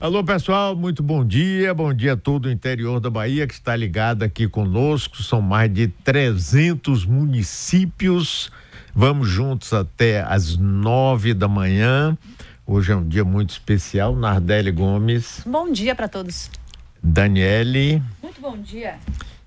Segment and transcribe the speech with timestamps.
[0.00, 1.74] Alô, pessoal, muito bom dia.
[1.74, 5.22] Bom dia a todo o interior da Bahia que está ligado aqui conosco.
[5.22, 8.50] São mais de 300 municípios.
[8.94, 12.16] Vamos juntos até às nove da manhã.
[12.66, 14.16] Hoje é um dia muito especial.
[14.16, 15.42] Nardelli Gomes.
[15.46, 16.50] Bom dia para todos.
[17.02, 18.02] Daniele.
[18.22, 18.94] Muito bom dia.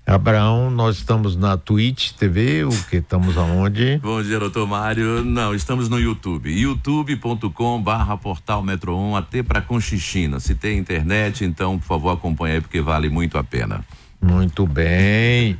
[0.06, 3.98] Abraão, nós estamos na Twitch TV, o que estamos aonde?
[4.02, 5.24] Bom dia, doutor Mário.
[5.24, 6.52] Não, estamos no YouTube.
[6.52, 10.38] youtube.com barra portal Metro 1, até para Conchichina.
[10.40, 13.82] Se tem internet, então, por favor, acompanhe aí, porque vale muito a pena.
[14.20, 15.58] Muito bem.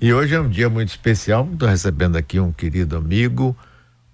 [0.00, 1.48] E hoje é um dia muito especial.
[1.52, 3.56] Estou recebendo aqui um querido amigo,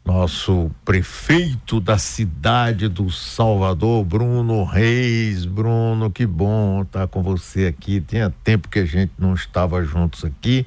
[0.09, 5.45] nosso prefeito da cidade do Salvador, Bruno Reis.
[5.45, 8.01] Bruno, que bom estar com você aqui.
[8.01, 10.65] Tinha tempo que a gente não estava juntos aqui.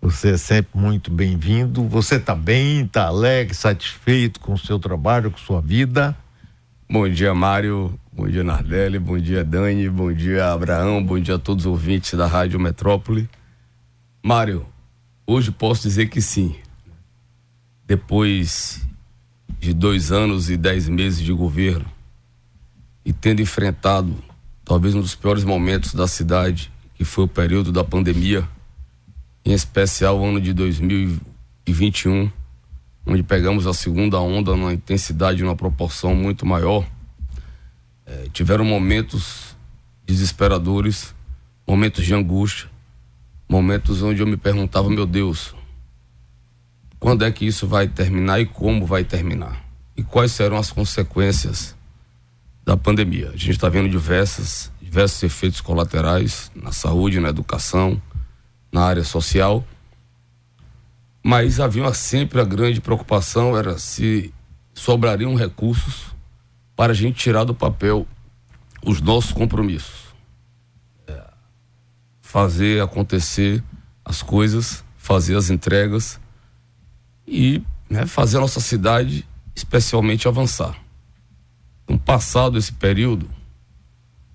[0.00, 1.84] Você é sempre muito bem-vindo.
[1.84, 6.16] Você está bem, está alegre, satisfeito com o seu trabalho, com sua vida?
[6.90, 7.96] Bom dia, Mário.
[8.12, 8.98] Bom dia, Nardelli.
[8.98, 9.88] Bom dia, Dani.
[9.88, 11.00] Bom dia, Abraão.
[11.04, 13.30] Bom dia a todos os ouvintes da Rádio Metrópole.
[14.20, 14.66] Mário,
[15.24, 16.56] hoje posso dizer que sim
[17.86, 18.86] depois
[19.58, 21.86] de dois anos e dez meses de governo
[23.04, 24.14] e tendo enfrentado
[24.64, 28.48] talvez um dos piores momentos da cidade, que foi o período da pandemia,
[29.44, 32.30] em especial o ano de 2021,
[33.04, 36.86] onde pegamos a segunda onda numa intensidade e numa proporção muito maior.
[38.06, 39.56] É, tiveram momentos
[40.06, 41.14] desesperadores,
[41.66, 42.70] momentos de angústia,
[43.48, 45.54] momentos onde eu me perguntava, meu Deus,
[47.02, 49.66] quando é que isso vai terminar e como vai terminar?
[49.96, 51.76] E quais serão as consequências
[52.64, 53.30] da pandemia?
[53.30, 58.00] A gente está vendo diversas, diversos efeitos colaterais na saúde, na educação,
[58.70, 59.66] na área social.
[61.24, 64.32] Mas havia sempre a grande preocupação era se
[64.72, 66.14] sobrariam recursos
[66.76, 68.06] para a gente tirar do papel
[68.86, 70.14] os nossos compromissos.
[71.08, 71.20] É,
[72.20, 73.60] fazer acontecer
[74.04, 76.21] as coisas, fazer as entregas
[77.26, 80.76] e né, fazer a nossa cidade especialmente avançar.
[81.84, 83.28] Então, passado esse período,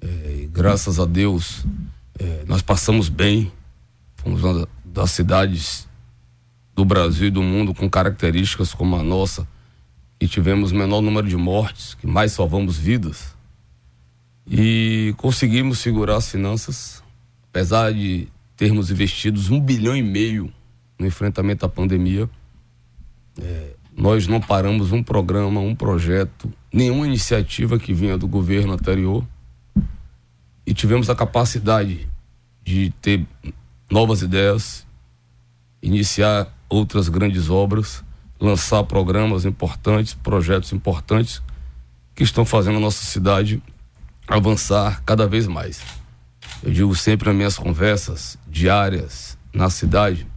[0.01, 1.65] é, graças a Deus,
[2.19, 3.51] é, nós passamos bem,
[4.15, 5.87] fomos uma das cidades
[6.75, 9.47] do Brasil e do mundo com características como a nossa,
[10.19, 13.35] e tivemos menor número de mortes, que mais salvamos vidas,
[14.49, 17.03] e conseguimos segurar as finanças,
[17.49, 20.51] apesar de termos investidos um bilhão e meio
[20.97, 22.29] no enfrentamento à pandemia
[23.95, 29.25] nós não paramos um programa, um projeto, nenhuma iniciativa que vinha do governo anterior
[30.65, 32.07] e tivemos a capacidade
[32.63, 33.25] de ter
[33.89, 34.85] novas ideias,
[35.81, 38.03] iniciar outras grandes obras,
[38.39, 41.41] lançar programas importantes, projetos importantes
[42.13, 43.61] que estão fazendo a nossa cidade
[44.27, 45.81] avançar cada vez mais.
[46.61, 50.27] Eu digo sempre nas minhas conversas diárias na cidade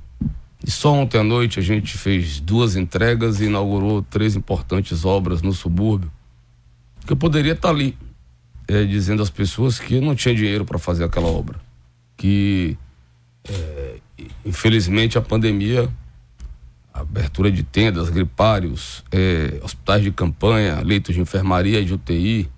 [0.67, 5.41] e só ontem à noite a gente fez duas entregas e inaugurou três importantes obras
[5.41, 6.11] no subúrbio.
[7.07, 7.97] Que eu poderia estar ali
[8.69, 11.59] é, dizendo às pessoas que não tinha dinheiro para fazer aquela obra.
[12.15, 12.77] Que,
[13.49, 13.97] é,
[14.45, 15.89] infelizmente, a pandemia,
[16.93, 22.51] a abertura de tendas, gripários, é, hospitais de campanha, leitos de enfermaria de UTI,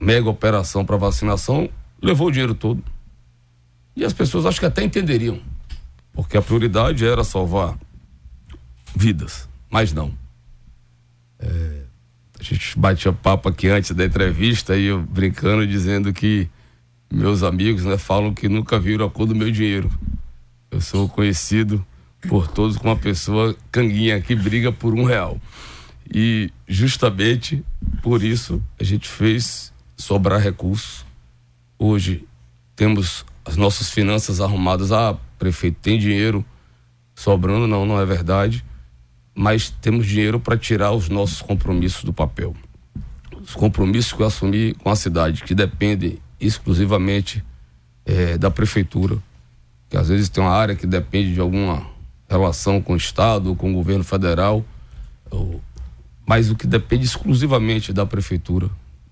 [0.00, 1.68] mega operação para vacinação,
[2.00, 2.82] levou o dinheiro todo.
[3.94, 5.38] E as pessoas acho que até entenderiam
[6.12, 7.78] porque a prioridade era salvar
[8.94, 10.12] vidas, mas não.
[11.38, 11.82] É,
[12.38, 16.48] a gente batia papo aqui antes da entrevista e eu brincando dizendo que
[17.12, 19.90] meus amigos né, falam que nunca viram a cor do meu dinheiro.
[20.70, 21.84] Eu sou conhecido
[22.28, 25.40] por todos como uma pessoa canguinha que briga por um real.
[26.12, 27.64] E justamente
[28.02, 31.04] por isso a gente fez sobrar recursos.
[31.78, 32.26] Hoje
[32.76, 34.92] temos as nossas finanças arrumadas.
[34.92, 36.44] Ah, prefeito, tem dinheiro
[37.14, 37.66] sobrando?
[37.66, 38.62] Não, não é verdade.
[39.34, 42.54] Mas temos dinheiro para tirar os nossos compromissos do papel.
[43.40, 47.42] Os compromissos que eu assumi com a cidade, que dependem exclusivamente
[48.04, 49.16] é, da prefeitura,
[49.88, 51.86] que às vezes tem uma área que depende de alguma
[52.28, 54.64] relação com o Estado, com o governo federal,
[55.30, 55.60] ou,
[56.26, 58.68] mas o que depende exclusivamente da prefeitura.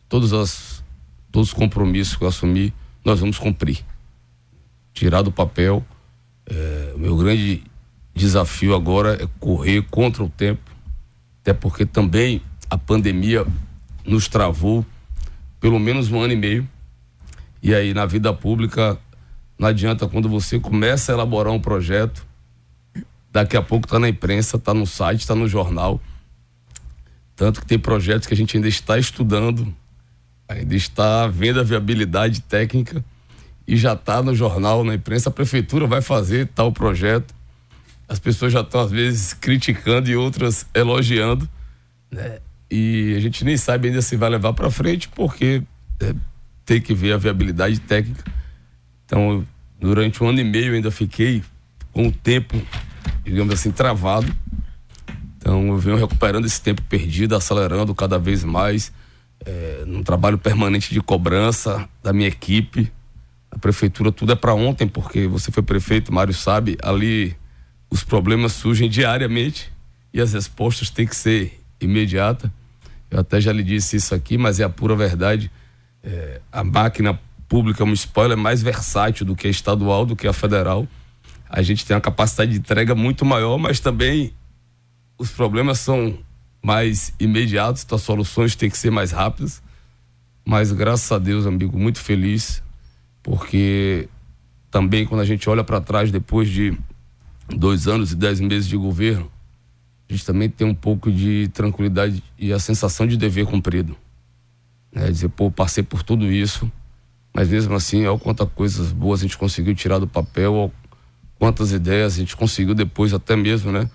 [0.08, 0.84] Todos, as,
[1.32, 2.72] todos os compromissos que eu assumi,
[3.04, 3.84] nós vamos cumprir.
[4.92, 5.84] Tirar do papel
[6.50, 7.62] é, o meu grande
[8.14, 10.62] desafio agora é correr contra o tempo,
[11.40, 13.46] até porque também a pandemia
[14.04, 14.84] nos travou
[15.60, 16.68] pelo menos um ano e meio.
[17.62, 18.98] E aí, na vida pública,
[19.58, 22.26] não adianta quando você começa a elaborar um projeto,
[23.32, 26.00] daqui a pouco está na imprensa, está no site, está no jornal.
[27.34, 29.74] Tanto que tem projetos que a gente ainda está estudando
[30.48, 33.04] Ainda está vendo a viabilidade técnica
[33.68, 35.28] e já está no jornal, na imprensa.
[35.28, 37.34] A prefeitura vai fazer tal projeto.
[38.08, 41.46] As pessoas já estão, às vezes, criticando e outras elogiando.
[42.10, 42.38] Né?
[42.70, 45.62] E a gente nem sabe ainda se vai levar para frente, porque
[46.00, 46.14] é,
[46.64, 48.24] tem que ver a viabilidade técnica.
[49.04, 49.46] Então,
[49.78, 51.42] durante um ano e meio, ainda fiquei
[51.92, 52.58] com o tempo,
[53.22, 54.34] digamos assim, travado.
[55.36, 58.90] Então, eu venho recuperando esse tempo perdido, acelerando cada vez mais
[59.44, 62.90] é, num trabalho permanente de cobrança da minha equipe.
[63.50, 67.36] A prefeitura, tudo é para ontem, porque você foi prefeito, Mário sabe, ali
[67.90, 69.72] os problemas surgem diariamente
[70.12, 72.50] e as respostas têm que ser imediatas.
[73.10, 75.50] Eu até já lhe disse isso aqui, mas é a pura verdade.
[76.02, 77.18] É, a máquina
[77.48, 80.86] pública, spoiler, é mais versátil do que a estadual, do que a federal.
[81.48, 84.32] A gente tem uma capacidade de entrega muito maior, mas também
[85.16, 86.18] os problemas são
[86.62, 89.62] mais imediatos, então as soluções têm que ser mais rápidas.
[90.44, 92.62] Mas graças a Deus, amigo, muito feliz,
[93.28, 94.08] porque
[94.70, 96.74] também quando a gente olha para trás depois de
[97.46, 99.30] dois anos e dez meses de governo,
[100.08, 103.94] a gente também tem um pouco de tranquilidade e a sensação de dever cumprido.
[104.90, 105.10] Né?
[105.10, 106.72] Dizer, pô, passei por tudo isso,
[107.34, 110.72] mas mesmo assim, olha quantas coisas boas a gente conseguiu tirar do papel,
[111.38, 113.90] quantas ideias a gente conseguiu depois, até mesmo, né?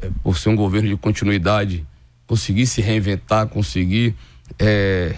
[0.00, 1.84] É, por ser um governo de continuidade,
[2.24, 4.14] conseguir se reinventar, conseguir
[4.60, 5.16] é,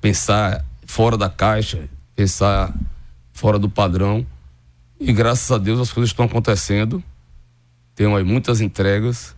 [0.00, 2.74] pensar fora da caixa, pensar
[3.32, 4.26] fora do padrão.
[4.98, 7.02] E graças a Deus as coisas estão acontecendo.
[7.94, 9.36] Tem aí muitas entregas.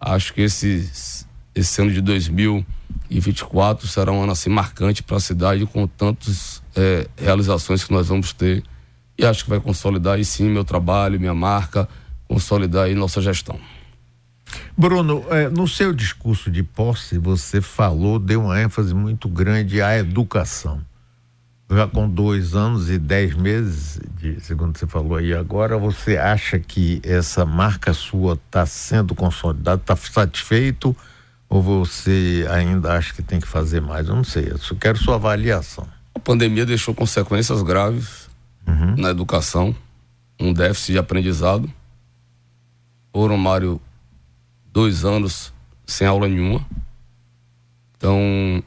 [0.00, 5.64] Acho que esse, esse ano de 2024 será um ano assim marcante para a cidade,
[5.66, 8.62] com tantas é, realizações que nós vamos ter.
[9.18, 11.88] E acho que vai consolidar aí sim meu trabalho, minha marca,
[12.28, 13.58] consolidar aí nossa gestão.
[14.76, 19.96] Bruno, é, no seu discurso de posse, você falou, deu uma ênfase muito grande à
[19.98, 20.80] educação.
[21.68, 26.60] Já com dois anos e dez meses, de, segundo você falou aí agora, você acha
[26.60, 30.96] que essa marca sua está sendo consolidada, está satisfeito?
[31.48, 34.08] Ou você ainda acha que tem que fazer mais?
[34.08, 35.86] Eu não sei, eu só quero sua avaliação.
[36.14, 38.30] A pandemia deixou consequências graves
[38.66, 38.96] uhum.
[38.96, 39.74] na educação,
[40.38, 41.70] um déficit de aprendizado.
[43.12, 43.80] Foram, Mário,
[44.72, 45.52] dois anos
[45.84, 46.64] sem aula nenhuma.
[47.96, 48.62] Então,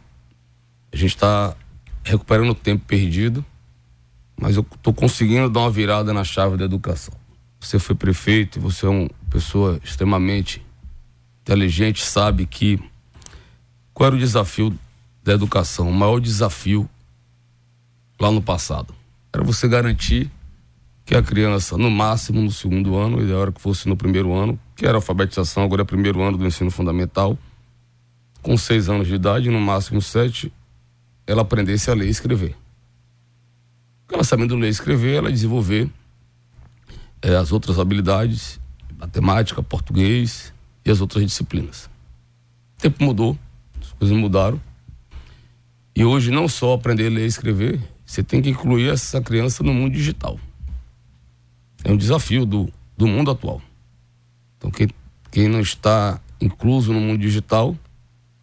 [0.91, 1.55] a gente está
[2.03, 3.45] recuperando o tempo perdido,
[4.39, 7.13] mas eu estou conseguindo dar uma virada na chave da educação.
[7.59, 10.65] Você foi prefeito você é uma pessoa extremamente
[11.41, 12.79] inteligente, sabe que
[13.93, 14.73] qual era o desafio
[15.23, 15.89] da educação?
[15.89, 16.89] O maior desafio
[18.19, 18.93] lá no passado
[19.33, 20.31] era você garantir
[21.05, 24.31] que a criança, no máximo no segundo ano, e da hora que fosse no primeiro
[24.31, 27.35] ano, que era alfabetização, agora é primeiro ano do ensino fundamental,
[28.43, 30.53] com seis anos de idade, no máximo sete,
[31.29, 32.55] ela aprendesse a ler e escrever.
[34.11, 35.87] Ela sabendo ler e escrever, ela desenvolver
[37.21, 38.59] é, as outras habilidades,
[38.97, 40.51] matemática, português
[40.83, 41.85] e as outras disciplinas.
[42.77, 43.37] O tempo mudou,
[43.79, 44.59] as coisas mudaram.
[45.95, 49.61] E hoje não só aprender a ler e escrever, você tem que incluir essa criança
[49.61, 50.39] no mundo digital.
[51.83, 53.61] É um desafio do, do mundo atual.
[54.57, 54.89] Então, quem,
[55.30, 57.77] quem não está incluso no mundo digital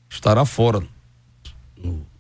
[0.08, 0.86] estará fora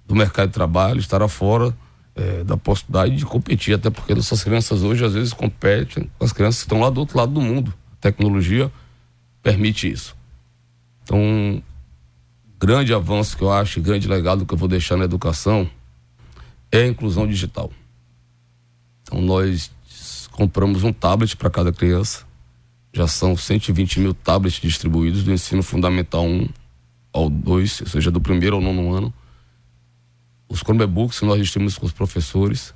[0.06, 1.76] do mercado de trabalho, estará fora
[2.14, 6.32] é, da possibilidade de competir, até porque nossas crianças hoje às vezes competem com as
[6.32, 7.74] crianças que estão lá do outro lado do mundo.
[7.92, 8.72] A tecnologia
[9.42, 10.16] permite isso.
[11.02, 11.62] Então, um
[12.58, 15.68] grande avanço que eu acho, grande legado que eu vou deixar na educação
[16.72, 17.70] é a inclusão digital.
[19.02, 19.70] Então, nós
[20.32, 22.24] compramos um tablet para cada criança.
[22.92, 26.48] Já são 120 mil tablets distribuídos do ensino fundamental 1
[27.12, 29.14] ao 2, ou seja, do primeiro ao nono ano.
[30.48, 32.74] Os Chromebooks nós distribuímos com os professores.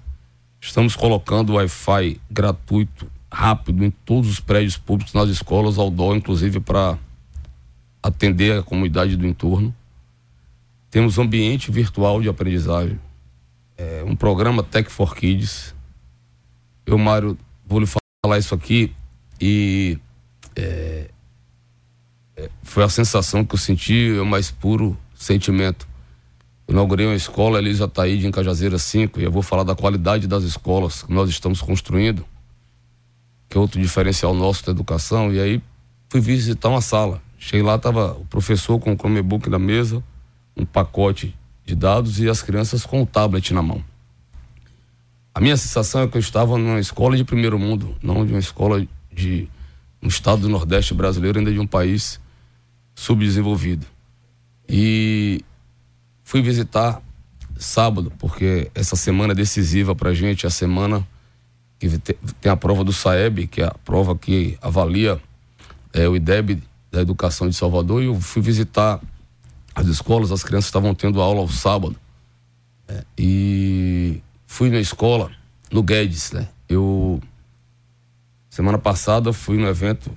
[0.61, 6.61] Estamos colocando Wi-Fi gratuito, rápido, em todos os prédios públicos, nas escolas, ao dó, inclusive
[6.61, 6.99] para
[8.03, 9.75] atender a comunidade do entorno.
[10.91, 12.99] Temos ambiente virtual de aprendizagem.
[13.79, 15.75] É, um programa Tech for Kids.
[16.85, 18.93] Eu, Mário, vou lhe falar isso aqui
[19.41, 19.99] e
[20.57, 21.09] é,
[22.37, 25.89] é, foi a sensação que eu senti, é o mais puro sentimento.
[26.71, 30.45] Inaugurei uma escola, Elisa Taíde, em Cajazeira 5, e eu vou falar da qualidade das
[30.45, 32.25] escolas que nós estamos construindo,
[33.49, 35.61] que é outro diferencial nosso da educação, e aí
[36.09, 37.21] fui visitar uma sala.
[37.37, 40.01] Cheguei lá, estava o professor com o Chromebook na mesa,
[40.57, 41.37] um pacote
[41.67, 43.83] de dados e as crianças com o tablet na mão.
[45.35, 48.39] A minha sensação é que eu estava numa escola de primeiro mundo, não de uma
[48.39, 49.49] escola de
[50.01, 52.21] um estado do Nordeste brasileiro, ainda de um país
[52.95, 53.87] subdesenvolvido.
[54.69, 55.45] E
[56.31, 57.03] fui visitar
[57.59, 61.05] sábado, porque essa semana é decisiva para a gente, a semana
[61.77, 61.89] que
[62.41, 65.21] tem a prova do SAEB, que é a prova que avalia
[65.93, 69.01] é, o IDEB da Educação de Salvador, e eu fui visitar
[69.75, 71.97] as escolas, as crianças estavam tendo aula ao sábado.
[72.87, 75.33] É, e fui na escola,
[75.69, 76.49] no Guedes, né?
[76.69, 77.21] Eu,
[78.49, 80.13] semana passada, fui no evento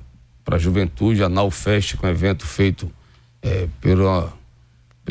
[0.46, 2.92] para a juventude, a Naufest, que é um evento feito
[3.42, 4.32] é, pela,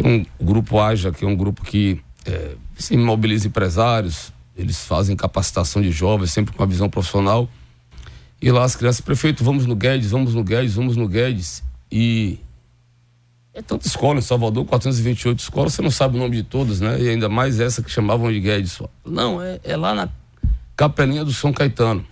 [0.00, 5.82] um grupo AJA, que é um grupo que é, se mobiliza empresários, eles fazem capacitação
[5.82, 7.48] de jovens, sempre com a visão profissional.
[8.40, 11.62] E lá as crianças, prefeito, vamos no Guedes, vamos no Guedes, vamos no Guedes.
[11.90, 12.38] E
[13.54, 17.00] é tanta escola em Salvador, 428 escolas, você não sabe o nome de todas, né?
[17.00, 18.80] E ainda mais essa que chamavam de Guedes.
[19.04, 20.08] Não, é, é lá na
[20.76, 22.04] Capelinha do São Caetano.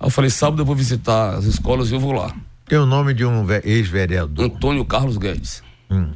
[0.00, 2.34] Aí eu falei, sábado eu vou visitar as escolas e eu vou lá.
[2.66, 4.46] Tem o nome de um ex-vereador.
[4.46, 5.62] Antônio Carlos Guedes.
[5.90, 6.12] Hum.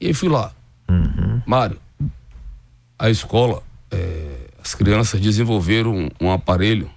[0.00, 0.52] E aí fui lá.
[0.88, 1.42] Uhum.
[1.46, 1.78] Mário,
[2.98, 6.90] a escola, é, as crianças desenvolveram um, um, aparelho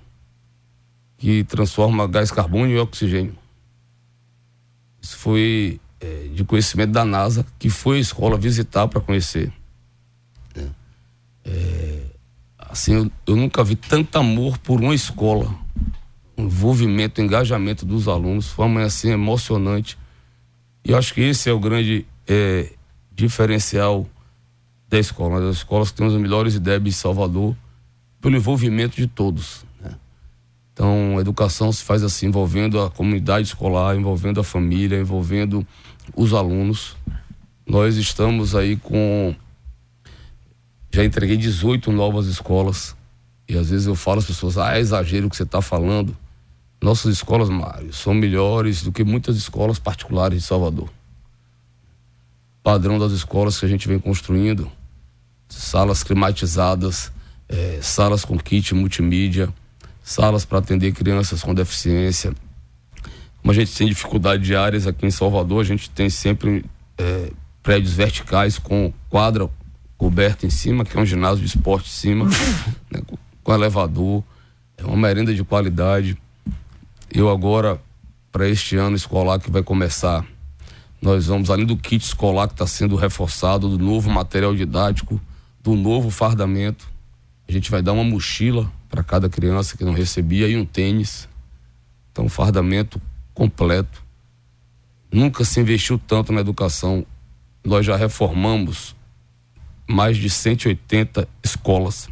[1.18, 3.36] que transforma gás carbônico em oxigênio.
[5.02, 9.52] Isso foi é, de conhecimento da NASA, que foi a escola visitar para conhecer.
[10.56, 10.68] É,
[11.46, 12.04] é,
[12.58, 15.54] assim, eu, eu, nunca vi tanto amor por uma escola,
[16.38, 19.98] envolvimento, engajamento dos alunos, foi uma assim emocionante.
[20.84, 22.72] E eu acho que esse é o grande é,
[23.12, 24.08] diferencial
[24.92, 27.56] da escola, uma das escolas que temos os melhores IDEB em Salvador,
[28.20, 29.66] pelo envolvimento de todos.
[29.80, 29.96] Né?
[30.74, 35.66] Então, a educação se faz assim, envolvendo a comunidade escolar, envolvendo a família, envolvendo
[36.16, 36.98] os alunos.
[37.66, 39.34] Nós estamos aí com.
[40.94, 42.96] Já entreguei 18 novas escolas.
[43.48, 46.16] E às vezes eu falo às pessoas, ah, é exagero o que você está falando.
[46.82, 50.90] Nossas escolas, Mário, são melhores do que muitas escolas particulares de Salvador
[52.64, 54.72] padrão das escolas que a gente vem construindo,
[55.50, 57.12] salas climatizadas,
[57.50, 59.54] é, salas com kit multimídia,
[60.04, 62.34] salas para atender crianças com deficiência.
[63.42, 66.64] Como a gente tem dificuldade de áreas aqui em Salvador, a gente tem sempre
[66.98, 67.32] é,
[67.64, 69.50] prédios verticais com quadra
[69.98, 72.26] coberta em cima, que é um ginásio de esporte em cima,
[72.90, 73.02] né,
[73.44, 74.24] com elevador,
[74.78, 76.18] é uma merenda de qualidade.
[77.12, 77.80] Eu agora,
[78.32, 80.26] para este ano escolar que vai começar
[81.02, 85.20] nós vamos, além do kit escolar que está sendo reforçado, do novo material didático,
[85.64, 86.88] do novo fardamento,
[87.48, 91.28] a gente vai dar uma mochila para cada criança que não recebia e um tênis.
[92.12, 93.02] Então, fardamento
[93.34, 94.04] completo.
[95.12, 97.06] Nunca se investiu tanto na educação.
[97.64, 98.96] Nós já reformamos
[99.88, 102.10] mais de 180 escolas.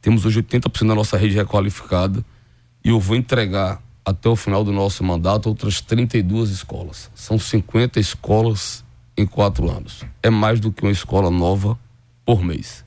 [0.00, 2.24] Temos hoje 80% da nossa rede requalificada.
[2.82, 7.10] E eu vou entregar até o final do nosso mandato outras 32 escolas.
[7.14, 8.84] São 50 escolas
[9.16, 10.04] em quatro anos.
[10.22, 11.78] É mais do que uma escola nova
[12.24, 12.84] por mês.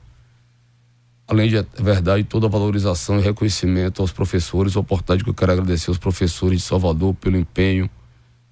[1.26, 5.34] Além de, é verdade, toda a valorização e reconhecimento aos professores, a oportunidade que eu
[5.34, 7.88] quero agradecer aos professores de Salvador pelo empenho.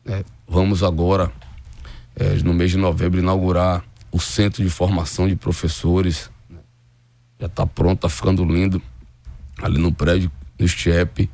[0.07, 1.31] É, vamos agora,
[2.17, 6.31] é, no mês de novembro, inaugurar o Centro de Formação de Professores.
[7.39, 8.81] Já está pronto, está ficando lindo,
[9.63, 11.29] ali no prédio, no STIEP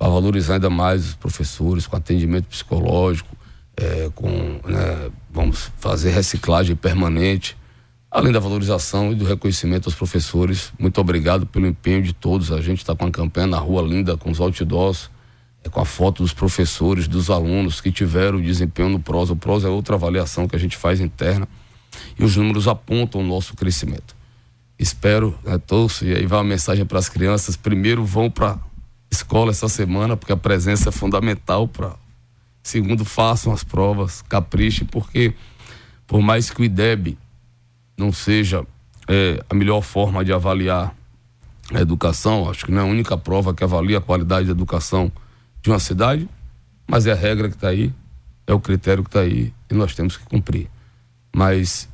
[0.00, 3.36] para valorizar ainda mais os professores com atendimento psicológico,
[3.76, 4.30] é, com
[4.66, 7.54] né, vamos fazer reciclagem permanente,
[8.10, 10.72] além da valorização e do reconhecimento aos professores.
[10.78, 12.50] Muito obrigado pelo empenho de todos.
[12.50, 15.10] A gente está com uma campanha na rua linda com os outdoors,
[15.62, 19.28] é, com a foto dos professores, dos alunos que tiveram desempenho no PROS.
[19.28, 21.46] O PROS é outra avaliação que a gente faz interna
[22.18, 24.16] e os números apontam o nosso crescimento.
[24.78, 28.58] Espero, né, torço, e aí vai uma mensagem para as crianças: primeiro vão para
[29.10, 31.94] escola essa semana, porque a presença é fundamental para.
[32.62, 35.34] Segundo, façam as provas, caprichem, porque
[36.06, 37.16] por mais que o IDEB
[37.96, 38.66] não seja
[39.08, 40.94] é, a melhor forma de avaliar
[41.72, 45.10] a educação, acho que não é a única prova que avalia a qualidade da educação
[45.62, 46.28] de uma cidade,
[46.86, 47.92] mas é a regra que está aí,
[48.46, 50.68] é o critério que está aí e nós temos que cumprir.
[51.34, 51.88] Mas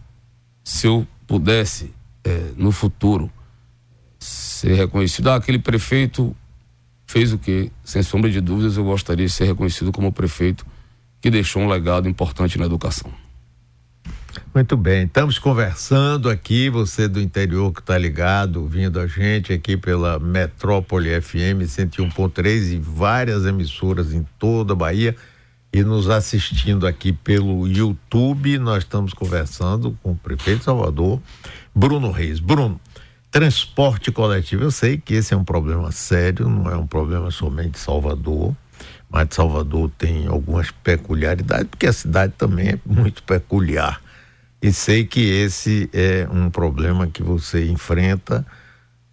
[0.65, 1.93] se eu pudesse,
[2.25, 3.31] é, no futuro,
[4.19, 6.35] ser reconhecido, ah, aquele prefeito
[7.07, 10.67] fez o que, sem sombra de dúvidas, eu gostaria de ser reconhecido como prefeito
[11.21, 13.11] que deixou um legado importante na educação.
[14.55, 19.77] Muito bem, estamos conversando aqui, você do interior que está ligado, vindo a gente aqui
[19.77, 25.15] pela Metrópole FM 101.3 e várias emissoras em toda a Bahia
[25.73, 28.59] e nos assistindo aqui pelo YouTube.
[28.59, 31.21] Nós estamos conversando com o prefeito de Salvador,
[31.75, 32.41] Bruno Reis.
[32.41, 32.81] Bruno,
[33.37, 37.73] Transporte coletivo, eu sei que esse é um problema sério, não é um problema somente
[37.73, 38.57] de Salvador,
[39.11, 44.01] mas Salvador tem algumas peculiaridades, porque a cidade também é muito peculiar.
[44.63, 48.43] E sei que esse é um problema que você enfrenta.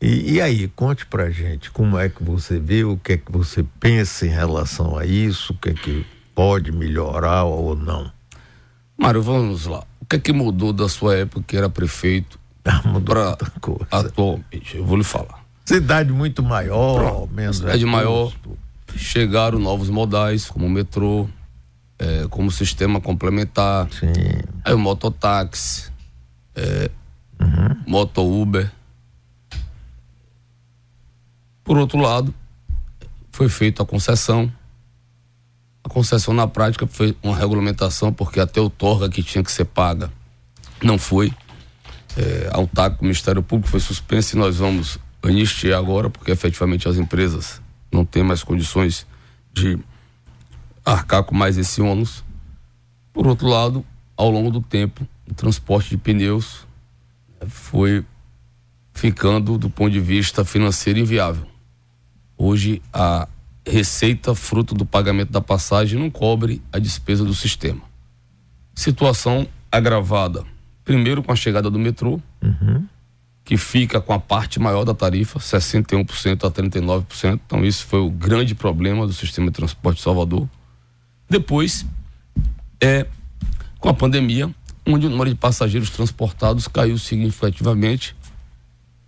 [0.01, 3.29] E, e, aí, conte pra gente como é que você vê, o que é que
[3.29, 8.09] você pensa em relação a isso, o que é que pode melhorar ou não.
[8.97, 9.83] Mário, vamos lá.
[9.99, 13.37] O que é que mudou da sua época que era prefeito ah, mudou pra
[13.91, 14.77] atualmente?
[14.77, 15.43] Eu vou lhe falar.
[15.65, 17.57] Cidade muito maior, Pronto, menos.
[17.57, 18.33] Cidade maior.
[18.95, 21.27] Chegaram novos modais, como o metrô,
[21.97, 23.89] é, como sistema complementar.
[23.91, 24.11] Sim.
[24.63, 25.91] Aí o mototáxi,
[26.55, 26.89] é,
[27.39, 27.77] uhum.
[27.87, 28.71] moto Uber.
[31.63, 32.33] Por outro lado,
[33.31, 34.51] foi feita a concessão.
[35.83, 39.65] A concessão na prática foi uma regulamentação, porque até o torga que tinha que ser
[39.65, 40.11] paga
[40.81, 41.33] não foi.
[42.17, 46.87] É, ao TAC, o Ministério Público foi suspenso e nós vamos anistiar agora, porque efetivamente
[46.87, 49.07] as empresas não têm mais condições
[49.51, 49.79] de
[50.85, 52.23] arcar com mais esse ônus.
[53.13, 53.85] Por outro lado,
[54.17, 56.67] ao longo do tempo, o transporte de pneus
[57.39, 58.05] né, foi
[58.93, 61.47] ficando, do ponto de vista financeiro, inviável.
[62.37, 63.27] Hoje, a
[63.65, 67.81] receita fruto do pagamento da passagem não cobre a despesa do sistema.
[68.75, 70.43] Situação agravada,
[70.83, 72.85] primeiro com a chegada do metrô, uhum.
[73.43, 77.39] que fica com a parte maior da tarifa, 61% a 39%.
[77.45, 80.47] Então, isso foi o grande problema do sistema de transporte de Salvador.
[81.29, 81.85] Depois,
[82.81, 83.05] é,
[83.79, 84.53] com a pandemia,
[84.85, 88.15] onde o número de passageiros transportados caiu significativamente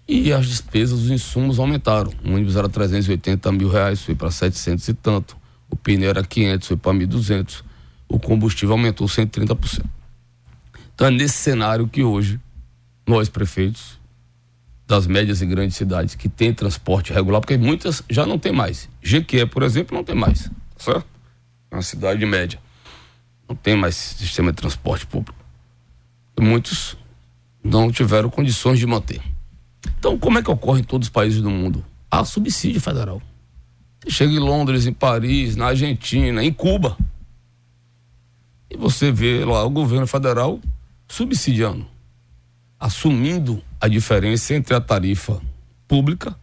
[0.08, 2.12] e as despesas, os insumos aumentaram.
[2.24, 5.36] O ônibus era 380 mil reais, foi para 700 e tanto.
[5.70, 7.64] O pneu era 500, foi para 1.200.
[8.08, 9.84] O combustível aumentou 130%.
[10.96, 12.40] Então é nesse cenário que hoje
[13.06, 14.00] nós prefeitos
[14.88, 18.90] das médias e grandes cidades que têm transporte regular, porque muitas já não tem mais.
[19.04, 21.06] Jequié, por exemplo, não tem mais, certo?
[21.76, 22.60] uma cidade média.
[23.48, 25.38] Não tem mais sistema de transporte público.
[26.38, 26.98] E muitos
[27.64, 29.22] não tiveram condições de manter.
[30.00, 31.86] Então, como é que ocorre em todos os países do mundo?
[32.10, 33.22] Há subsídio federal.
[34.00, 36.98] Você chega em Londres, em Paris, na Argentina, em Cuba.
[38.70, 40.60] E você vê lá o governo federal
[41.08, 41.88] subsidiando,
[42.80, 45.42] assumindo a diferença entre a tarifa
[45.88, 46.36] pública,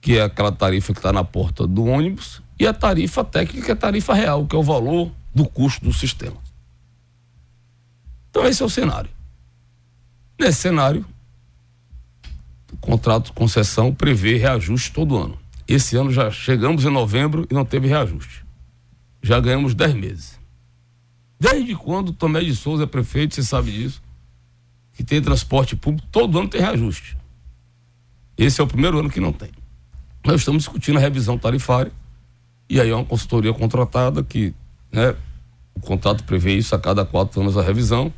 [0.00, 3.76] que é aquela tarifa que está na porta do ônibus, e a tarifa técnica, a
[3.76, 6.36] tarifa real, que é o valor do custo do sistema.
[8.30, 9.10] Então, esse é o cenário.
[10.38, 11.04] Nesse cenário,
[12.72, 15.38] o contrato de concessão prevê reajuste todo ano.
[15.68, 18.44] Esse ano já chegamos em novembro e não teve reajuste.
[19.22, 20.39] Já ganhamos 10 meses.
[21.40, 24.02] Desde quando Tomé de Souza é prefeito, você sabe disso,
[24.92, 27.16] que tem transporte público, todo ano tem reajuste.
[28.36, 29.50] Esse é o primeiro ano que não tem.
[30.24, 31.90] Nós estamos discutindo a revisão tarifária
[32.68, 34.54] e aí é uma consultoria contratada que,
[34.92, 35.16] né,
[35.74, 38.12] o contrato prevê isso a cada quatro anos a revisão.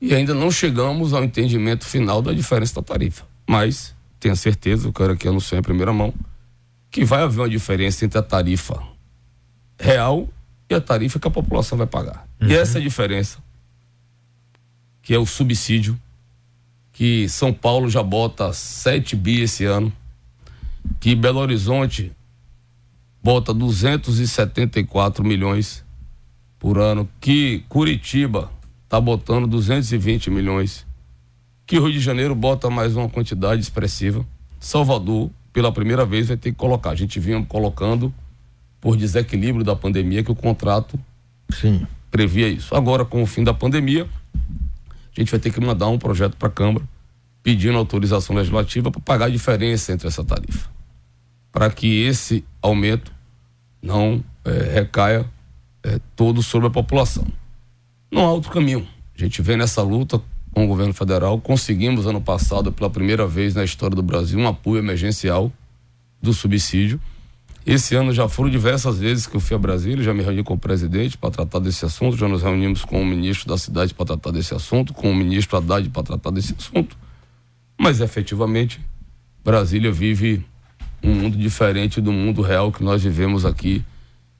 [0.00, 3.26] E ainda não chegamos ao entendimento final da diferença da tarifa.
[3.48, 6.14] Mas tenha certeza, eu quero aqui anunciar em primeira mão,
[6.90, 8.80] que vai haver uma diferença entre a tarifa
[9.78, 10.28] real
[10.68, 12.26] e a tarifa que a população vai pagar.
[12.40, 12.48] Uhum.
[12.48, 13.38] E essa é diferença,
[15.02, 15.98] que é o subsídio,
[16.92, 19.92] que São Paulo já bota 7 bi esse ano,
[21.00, 22.12] que Belo Horizonte
[23.22, 25.84] bota 274 milhões
[26.58, 28.50] por ano, que Curitiba
[28.84, 30.86] está botando 220 milhões,
[31.66, 34.24] que Rio de Janeiro bota mais uma quantidade expressiva.
[34.60, 36.90] Salvador, pela primeira vez, vai ter que colocar.
[36.90, 38.14] A gente vinha colocando
[38.84, 41.00] por desequilíbrio da pandemia que o contrato
[41.48, 41.86] Sim.
[42.10, 42.76] previa isso.
[42.76, 46.48] Agora, com o fim da pandemia, a gente vai ter que mandar um projeto para
[46.48, 46.86] a Câmara
[47.42, 50.68] pedindo autorização legislativa para pagar a diferença entre essa tarifa.
[51.50, 53.10] Para que esse aumento
[53.80, 55.24] não é, recaia
[55.82, 57.26] é, todo sobre a população.
[58.12, 58.86] Não há outro caminho.
[59.16, 60.20] A gente vem nessa luta
[60.50, 61.40] com o governo federal.
[61.40, 65.50] Conseguimos, ano passado, pela primeira vez na história do Brasil, um apoio emergencial
[66.20, 67.00] do subsídio.
[67.66, 70.52] Esse ano já foram diversas vezes que eu fui a Brasília, já me reuni com
[70.52, 74.04] o presidente para tratar desse assunto, já nos reunimos com o ministro da cidade para
[74.04, 76.94] tratar desse assunto, com o ministro Haddad para tratar desse assunto.
[77.78, 78.80] Mas efetivamente,
[79.42, 80.44] Brasília vive
[81.02, 83.82] um mundo diferente do mundo real que nós vivemos aqui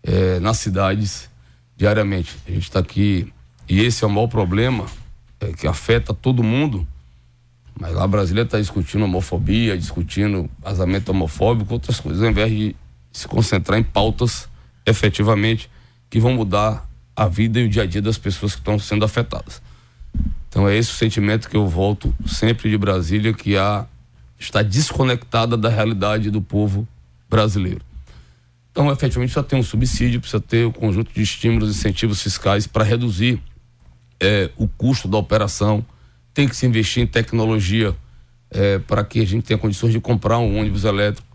[0.02, 1.30] é, nas cidades
[1.76, 2.37] diariamente.
[2.46, 3.32] A gente está aqui
[3.66, 4.84] e esse é o maior problema
[5.40, 6.87] é, que afeta todo mundo.
[7.80, 12.76] Mas lá Brasília está discutindo homofobia, discutindo casamento homofóbico, outras coisas, ao invés de
[13.14, 14.48] se concentrar em pautas
[14.85, 15.70] efetivamente
[16.11, 19.05] que vão mudar a vida e o dia a dia das pessoas que estão sendo
[19.05, 19.62] afetadas.
[20.48, 23.87] Então é esse o sentimento que eu volto sempre de Brasília, que há
[24.38, 26.87] está desconectada da realidade do povo
[27.31, 27.81] brasileiro.
[28.70, 32.66] Então, efetivamente, precisa ter um subsídio, precisa ter um conjunto de estímulos e incentivos fiscais
[32.66, 33.40] para reduzir
[34.20, 35.85] é, o custo da operação,
[36.33, 37.94] tem que se investir em tecnologia
[38.50, 41.34] é, para que a gente tenha condições de comprar um ônibus elétrico.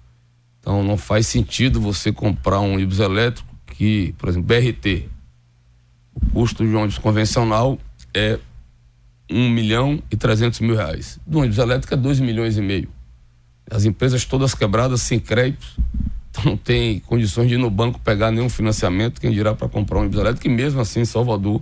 [0.60, 5.08] Então não faz sentido você comprar um ônibus elétrico que, por exemplo, BRT,
[6.14, 7.78] o custo de um ônibus convencional
[8.14, 8.38] é
[9.32, 11.20] um milhão e trezentos mil reais.
[11.26, 12.90] Do ônibus elétrico é dois milhões e meio.
[13.72, 15.78] As empresas todas quebradas, sem créditos,
[16.30, 19.98] então não tem condições de ir no banco pegar nenhum financiamento, quem dirá para comprar
[19.98, 21.62] um ônibus elétrico, e mesmo assim em Salvador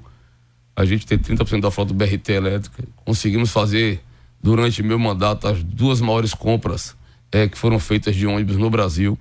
[0.76, 2.84] a gente tem 30% da frota do BRT elétrica.
[2.98, 4.02] Conseguimos fazer,
[4.42, 6.97] durante meu mandato, as duas maiores compras
[7.32, 9.18] é, que foram feitas de ônibus no Brasil.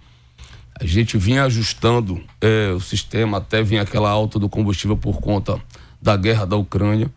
[0.78, 5.60] A gente vinha ajustando é, o sistema até vir aquela alta do combustível por conta
[6.00, 7.10] da guerra da Ucrânia.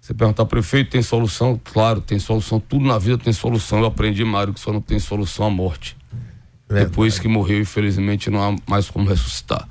[0.00, 1.60] Você perguntar, prefeito, tem solução?
[1.62, 2.60] Claro, tem solução.
[2.60, 3.78] Tudo na vida tem solução.
[3.78, 5.96] Eu aprendi, Mário, que só não tem solução a morte.
[6.68, 6.90] Verdade.
[6.90, 9.66] Depois que morreu, infelizmente, não há mais como ressuscitar.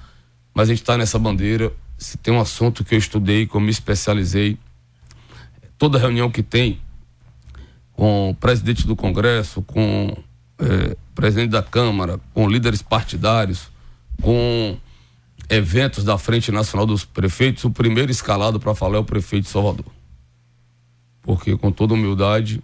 [0.54, 1.72] Mas a gente está nessa bandeira.
[1.98, 4.58] Se tem um assunto que eu estudei, que eu me especializei,
[5.78, 6.80] toda reunião que tem
[7.94, 10.16] com o presidente do Congresso, com
[10.60, 13.70] é, presidente da Câmara, com líderes partidários,
[14.22, 14.78] com
[15.50, 19.50] eventos da Frente Nacional dos Prefeitos, o primeiro escalado para falar é o prefeito de
[19.50, 19.86] Salvador.
[21.22, 22.62] Porque com toda humildade,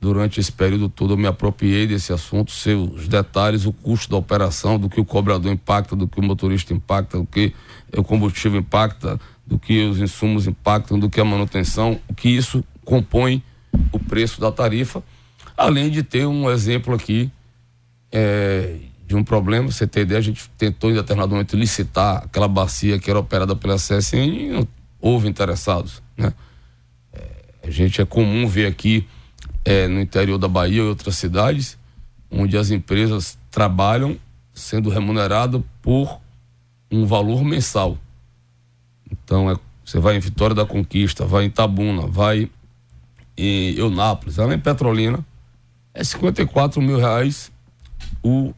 [0.00, 4.78] durante esse período todo eu me apropriei desse assunto, seus detalhes, o custo da operação,
[4.78, 7.52] do que o cobrador impacta, do que o motorista impacta, do que
[7.96, 12.64] o combustível impacta, do que os insumos impactam, do que a manutenção, o que isso
[12.84, 13.42] compõe
[13.92, 15.02] o preço da tarifa,
[15.56, 17.30] além de ter um exemplo aqui
[18.12, 22.48] é, de um problema, você tem ideia, a gente tentou em determinado momento licitar aquela
[22.48, 24.68] bacia que era operada pela CSN e não
[25.00, 26.32] houve interessados, né?
[27.62, 29.06] A gente é comum ver aqui
[29.64, 31.78] é, no interior da Bahia e outras cidades,
[32.30, 34.16] onde as empresas trabalham
[34.54, 36.20] sendo remuneradas por
[36.90, 37.98] um valor mensal.
[39.10, 42.50] Então, é, você vai em Vitória da Conquista, vai em Tabuna, vai
[43.40, 45.24] em Eunápolis, lá em Petrolina,
[45.94, 47.50] é 54 mil reais
[48.22, 48.54] o,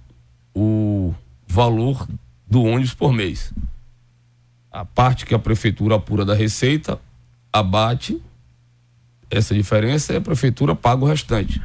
[0.55, 1.15] o
[1.47, 2.07] valor
[2.47, 3.53] do ônibus por mês.
[4.71, 6.99] A parte que a prefeitura apura da receita
[7.53, 8.21] abate
[9.31, 11.63] essa diferença e a prefeitura paga o restante.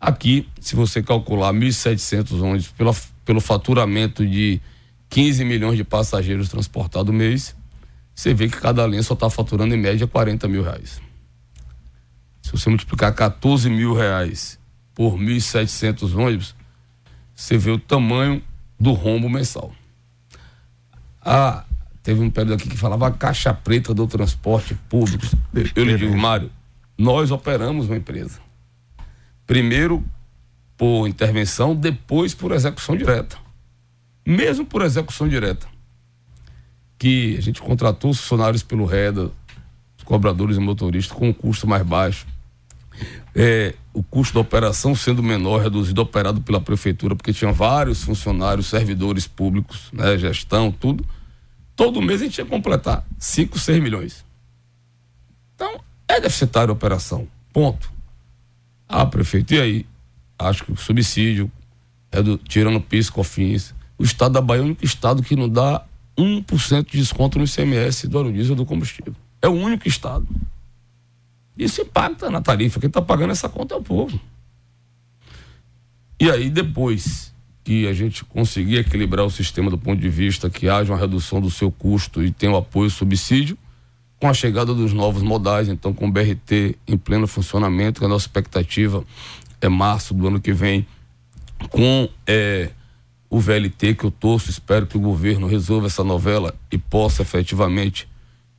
[0.00, 4.60] Aqui, se você calcular 1.700 ônibus pela, pelo faturamento de
[5.08, 7.56] 15 milhões de passageiros transportados mês,
[8.14, 11.00] você vê que cada linha só está faturando em média 40 mil reais.
[12.48, 14.58] Se você multiplicar 14 mil reais
[14.94, 16.54] por 1.700 ônibus,
[17.34, 18.42] você vê o tamanho
[18.80, 19.72] do rombo mensal.
[21.20, 21.64] A
[22.08, 25.26] Teve um período aqui que falava a caixa preta do transporte público.
[25.76, 26.50] Eu lhe digo, Mário,
[26.96, 28.40] nós operamos uma empresa.
[29.46, 30.02] Primeiro
[30.74, 33.36] por intervenção, depois por execução direta.
[34.24, 35.66] Mesmo por execução direta.
[36.98, 39.30] Que a gente contratou os funcionários pelo REDA,
[39.98, 42.26] os cobradores e motoristas, com um custo mais baixo.
[43.34, 48.66] É, o custo da operação sendo menor, reduzido, operado pela prefeitura, porque tinha vários funcionários,
[48.66, 51.04] servidores públicos, né, gestão, tudo
[51.78, 54.24] todo mês a gente ia completar 5, 6 milhões.
[55.54, 57.28] Então, é deficitária a operação.
[57.52, 57.88] Ponto.
[59.12, 59.86] Prefeito, e aí?
[60.36, 61.50] Acho que o subsídio,
[62.10, 65.48] é do, tirando PIS, COFINS, o estado da Bahia é o único estado que não
[65.48, 65.84] dá
[66.18, 69.14] 1% de desconto no ICMS do óleo do combustível.
[69.40, 70.26] É o único estado.
[71.58, 72.78] Isso impacta na tarifa.
[72.78, 74.18] Quem está pagando essa conta é o povo.
[76.20, 80.68] E aí, depois que a gente conseguir equilibrar o sistema do ponto de vista que
[80.68, 83.58] haja uma redução do seu custo e tenha o apoio subsídio,
[84.18, 88.24] com a chegada dos novos modais, então com o BRT em pleno funcionamento, a nossa
[88.24, 89.04] expectativa
[89.60, 90.86] é março do ano que vem,
[91.70, 92.70] com é,
[93.28, 98.08] o VLT que eu torço, espero que o governo resolva essa novela e possa efetivamente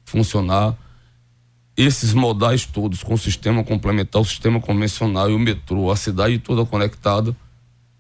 [0.06, 0.76] funcionar.
[1.82, 6.38] Esses modais todos, com o sistema complementar, o sistema convencional e o metrô, a cidade
[6.38, 7.34] toda conectada,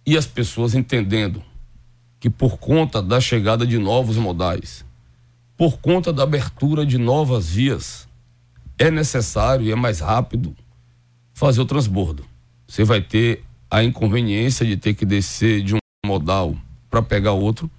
[0.05, 1.41] e as pessoas entendendo
[2.19, 4.83] que por conta da chegada de novos modais,
[5.55, 8.05] por conta da abertura de novas vias,
[8.77, 10.53] é necessário e é mais rápido
[11.33, 12.25] fazer o transbordo.
[12.67, 16.53] Você vai ter a inconveniência de ter que descer de um modal
[16.89, 17.71] para pegar outro,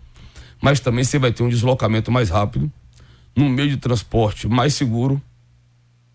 [0.62, 2.72] mas também você vai ter um deslocamento mais rápido,
[3.36, 5.20] num meio de transporte mais seguro,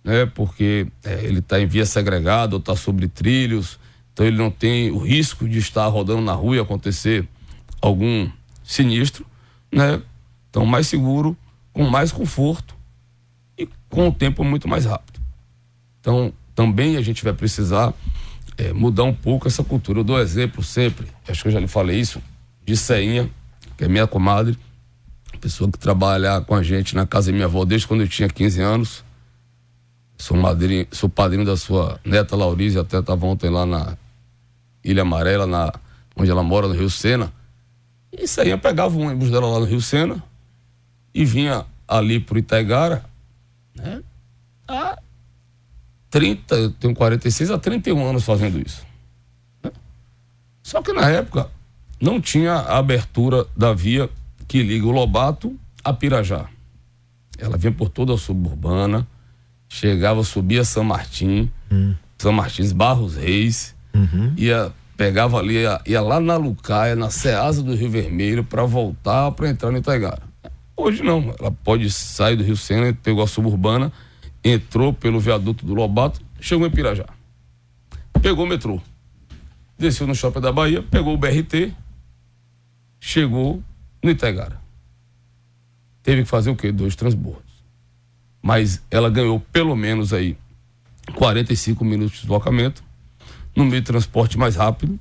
[0.06, 0.28] né?
[0.28, 3.80] Porque é, ele está em via segregada ou está sobre trilhos,
[4.13, 7.28] então ele não tem o risco de estar rodando na rua e acontecer
[7.82, 8.30] algum
[8.63, 9.26] sinistro,
[9.72, 10.00] né?
[10.50, 11.36] Então mais seguro,
[11.74, 12.76] com mais conforto
[13.58, 15.20] e com o tempo muito mais rápido.
[16.00, 17.91] Então também a gente vai precisar
[18.58, 20.00] é, mudar um pouco essa cultura.
[20.00, 22.22] Eu dou exemplo sempre, acho que eu já lhe falei isso,
[22.63, 23.30] de Ceinha,
[23.76, 24.58] que é minha comadre,
[25.41, 28.30] pessoa que trabalha com a gente na casa da minha avó desde quando eu tinha
[28.30, 29.04] 15 anos.
[30.17, 33.97] Sou, madrinho, sou padrinho da sua neta Laurize, até estava ontem lá na
[34.84, 35.73] Ilha Amarela, na,
[36.15, 37.34] onde ela mora, no Rio Sena.
[38.12, 40.23] E saía, pegava um ônibus dela lá no Rio Sena
[41.13, 43.06] e vinha ali pro Itaigara,
[43.75, 44.01] né?
[44.67, 44.97] Há
[46.10, 48.86] 30, eu tenho 46 a 31 anos fazendo isso.
[49.63, 49.71] Né?
[50.63, 51.49] Só que na época
[52.01, 54.10] não tinha a abertura da via
[54.47, 56.47] que liga o Lobato a Pirajá.
[57.38, 59.08] Ela vinha por toda a suburbana,
[59.76, 61.94] chegava, subia São Martim, hum.
[62.18, 64.34] São Martins Barros Reis, uhum.
[64.38, 69.30] ia pegava ali, ia, ia, lá na Lucaia, na Ceasa do Rio Vermelho, para voltar
[69.32, 70.22] para entrar no Itaigara.
[70.78, 73.92] Hoje não, ela pode sair do Rio Sena, pegou a suburbana,
[74.42, 77.06] entrou pelo viaduto do Lobato, chegou em Pirajá.
[78.22, 78.82] Pegou o metrô.
[79.78, 81.74] Desceu no shopping da Bahia, pegou o BRT,
[82.98, 83.62] chegou
[84.02, 84.62] no Itaigara.
[86.02, 86.72] Teve que fazer o quê?
[86.72, 87.44] Dois transbordos.
[88.45, 90.38] Mas ela ganhou pelo menos aí
[91.15, 92.84] 45 minutos de deslocamento
[93.55, 94.99] no meio de transporte mais rápido,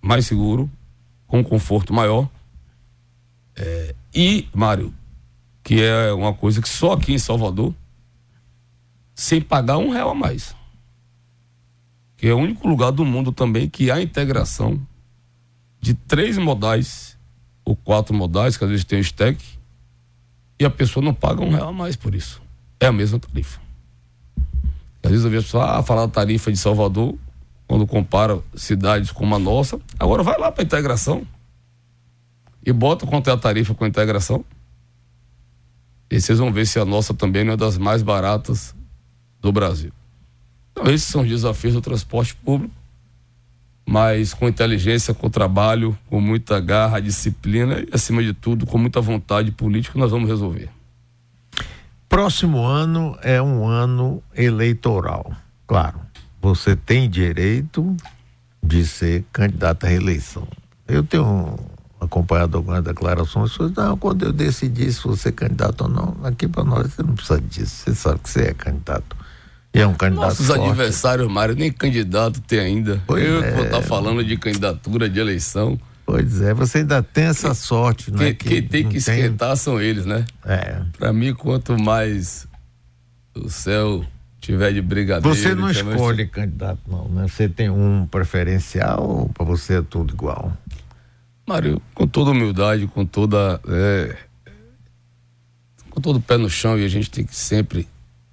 [0.00, 0.70] mais seguro,
[1.26, 2.26] com conforto maior.
[3.54, 4.94] É, e, Mário,
[5.62, 7.74] que é uma coisa que só aqui em Salvador,
[9.14, 10.56] sem pagar um real a mais.
[12.16, 14.80] Que é o único lugar do mundo também que há integração
[15.82, 17.14] de três modais
[17.62, 19.38] ou quatro modais, que às vezes tem o stack,
[20.58, 22.40] e a pessoa não paga um real a mais por isso.
[22.80, 23.60] É a mesma tarifa.
[25.02, 27.14] Às vezes eu vejo pessoa ah, falar da tarifa de Salvador,
[27.68, 29.78] quando compara cidades como a nossa.
[29.98, 31.26] Agora vai lá para integração
[32.64, 34.44] e bota quanto é a tarifa com a integração.
[36.10, 38.74] E vocês vão ver se a nossa também não é das mais baratas
[39.40, 39.92] do Brasil.
[40.72, 42.74] Então, esses são os desafios do transporte público,
[43.86, 49.00] mas com inteligência, com trabalho, com muita garra, disciplina e, acima de tudo, com muita
[49.00, 50.68] vontade política, nós vamos resolver.
[52.10, 55.32] Próximo ano é um ano eleitoral,
[55.66, 57.94] claro você tem direito
[58.62, 60.46] de ser candidato à reeleição.
[60.88, 61.56] Eu tenho
[62.00, 66.64] acompanhado algumas declarações, não, quando eu decidi se você é candidato ou não, aqui para
[66.64, 69.16] nós você não precisa disso, você sabe que você é candidato.
[69.72, 70.64] E é um candidato Nossos forte.
[70.64, 73.00] adversários, Mário, nem candidato tem ainda.
[73.06, 73.52] Pois eu é.
[73.52, 75.78] vou estar falando de candidatura de eleição.
[76.10, 78.34] Pois é, você ainda tem essa sorte, né?
[78.34, 79.56] Quem, quem tem que esquentar tem...
[79.56, 80.24] são eles, né?
[80.44, 80.82] É.
[80.98, 82.48] Para mim, quanto mais
[83.32, 84.04] o céu
[84.40, 85.36] tiver de brigadeiro.
[85.36, 87.28] Você não escolhe candidato, não, né?
[87.28, 90.52] Você tem um preferencial ou para você é tudo igual?
[91.46, 93.60] Mário, com toda humildade, com toda.
[93.68, 94.16] É,
[95.90, 97.86] com todo o pé no chão, e a gente tem que sempre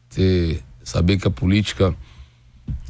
[0.09, 1.93] ter, saber que a política.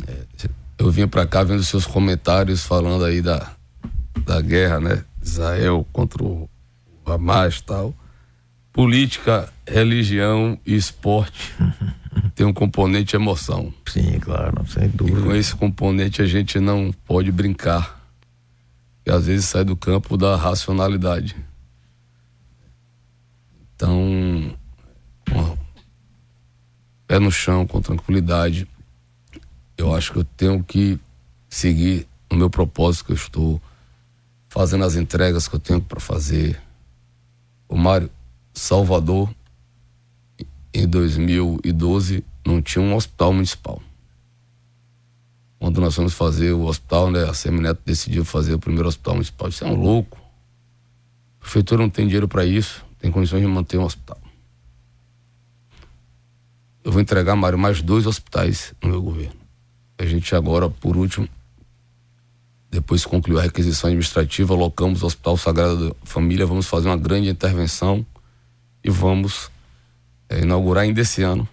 [0.08, 0.47] É,
[0.80, 3.56] eu vim para cá vendo seus comentários falando aí da,
[4.27, 5.05] da guerra, né?
[5.23, 6.49] Israel contra o
[7.05, 7.95] Hamas e tal.
[8.73, 11.55] Política, religião e esporte.
[12.35, 13.73] tem um componente emoção.
[13.87, 15.19] Sim, claro, sem dúvida.
[15.19, 17.97] E com esse componente a gente não pode brincar.
[19.05, 21.35] E às vezes sai do campo da racionalidade.
[23.73, 24.53] Então,
[27.07, 28.67] pé no chão, com tranquilidade.
[29.77, 30.99] Eu acho que eu tenho que
[31.47, 33.61] seguir o meu propósito que eu estou
[34.47, 36.62] fazendo as entregas que eu tenho para fazer.
[37.67, 38.10] O Mário
[38.53, 39.29] Salvador
[40.73, 43.81] em 2012 não tinha um hospital municipal.
[45.60, 49.49] Quando nós fomos fazer o hospital, né, a Semineto decidiu fazer o primeiro hospital municipal.
[49.49, 50.17] Isso é um louco.
[51.39, 54.19] A prefeitura não tem dinheiro para isso, tem condições de manter um hospital.
[56.83, 59.36] Eu vou entregar, Mário, mais dois hospitais no meu governo.
[59.97, 61.27] A gente agora, por último,
[62.69, 66.97] depois que concluiu a requisição administrativa, alocamos o Hospital Sagrado da Família, vamos fazer uma
[66.97, 68.06] grande intervenção
[68.84, 69.49] e vamos
[70.30, 71.47] é, inaugurar ainda esse ano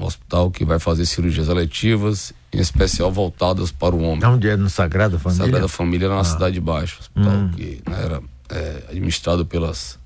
[0.00, 4.24] um hospital que vai fazer cirurgias eletivas, em especial voltadas para o homem.
[4.24, 5.44] Onde é no Sagrada Família?
[5.44, 6.24] Sagrada Família na ah.
[6.24, 7.50] Cidade de Baixo, hospital hum.
[7.50, 9.98] que né, era é, administrado pelas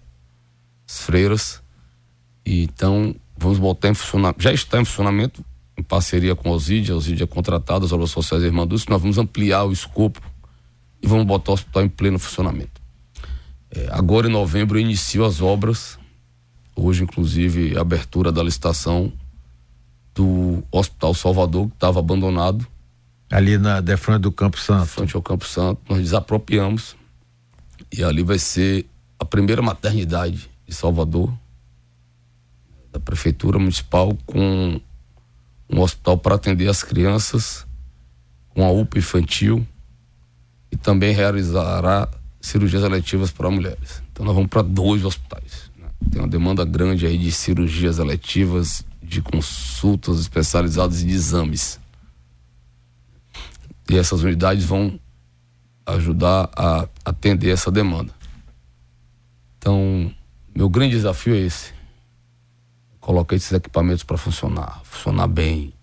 [0.87, 1.63] freiras.
[2.45, 5.45] E, então, vamos botar em funcionamento, já está em funcionamento,
[5.77, 8.89] em parceria com a Osídia, a Osídia é contratada, as obras sociais da Irmã Dulce,
[8.89, 10.21] nós vamos ampliar o escopo
[11.03, 12.81] e vamos botar o hospital em pleno funcionamento.
[13.71, 15.99] É, agora, em novembro, eu inicio as obras
[16.77, 19.13] Hoje, inclusive, a abertura da licitação
[20.15, 22.67] do Hospital Salvador, que estava abandonado.
[23.31, 24.87] Ali na de frente do Campo Santo.
[24.87, 25.81] Frente ao Campo Santo.
[25.89, 26.97] Nós desapropriamos.
[27.93, 28.87] E ali vai ser
[29.19, 31.33] a primeira maternidade de Salvador,
[32.93, 34.81] da Prefeitura Municipal, com
[35.71, 37.67] um hospital para atender as crianças,
[38.51, 39.67] com a UPA infantil
[40.71, 42.09] e também realizará
[42.41, 44.03] cirurgias eletivas para mulheres.
[44.13, 45.71] Então nós vamos para dois hospitais.
[45.77, 45.89] Né?
[46.11, 51.81] Tem uma demanda grande aí de cirurgias eletivas, de consultas especializadas e de exames.
[53.91, 54.99] E essas unidades vão
[55.87, 58.13] ajudar a atender essa demanda.
[59.59, 60.13] Então,
[60.55, 61.73] meu grande desafio é esse.
[63.05, 65.75] Colocar esses equipamentos para funcionar, funcionar bem,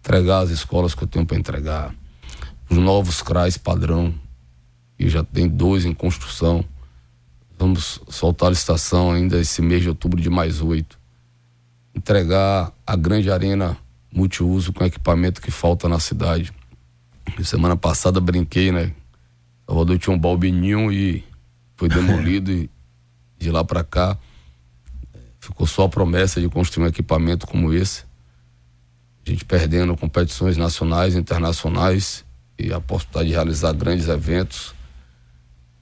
[0.00, 1.94] entregar as escolas que eu tenho para entregar,
[2.68, 4.12] os novos CRAs padrão,
[4.98, 6.64] e já tem dois em construção.
[7.56, 10.98] Vamos soltar a licitação ainda esse mês de outubro de mais oito.
[11.94, 13.76] Entregar a grande arena
[14.12, 16.52] multiuso com equipamento que falta na cidade.
[17.44, 18.92] Semana passada brinquei, né?
[19.68, 21.24] Salvador tinha um balbininho e
[21.76, 22.68] foi demolido e
[23.38, 24.18] de lá para cá
[25.40, 28.04] ficou só a promessa de construir um equipamento como esse.
[29.26, 32.24] A gente perdendo competições nacionais, internacionais
[32.58, 34.74] e a possibilidade de realizar grandes eventos.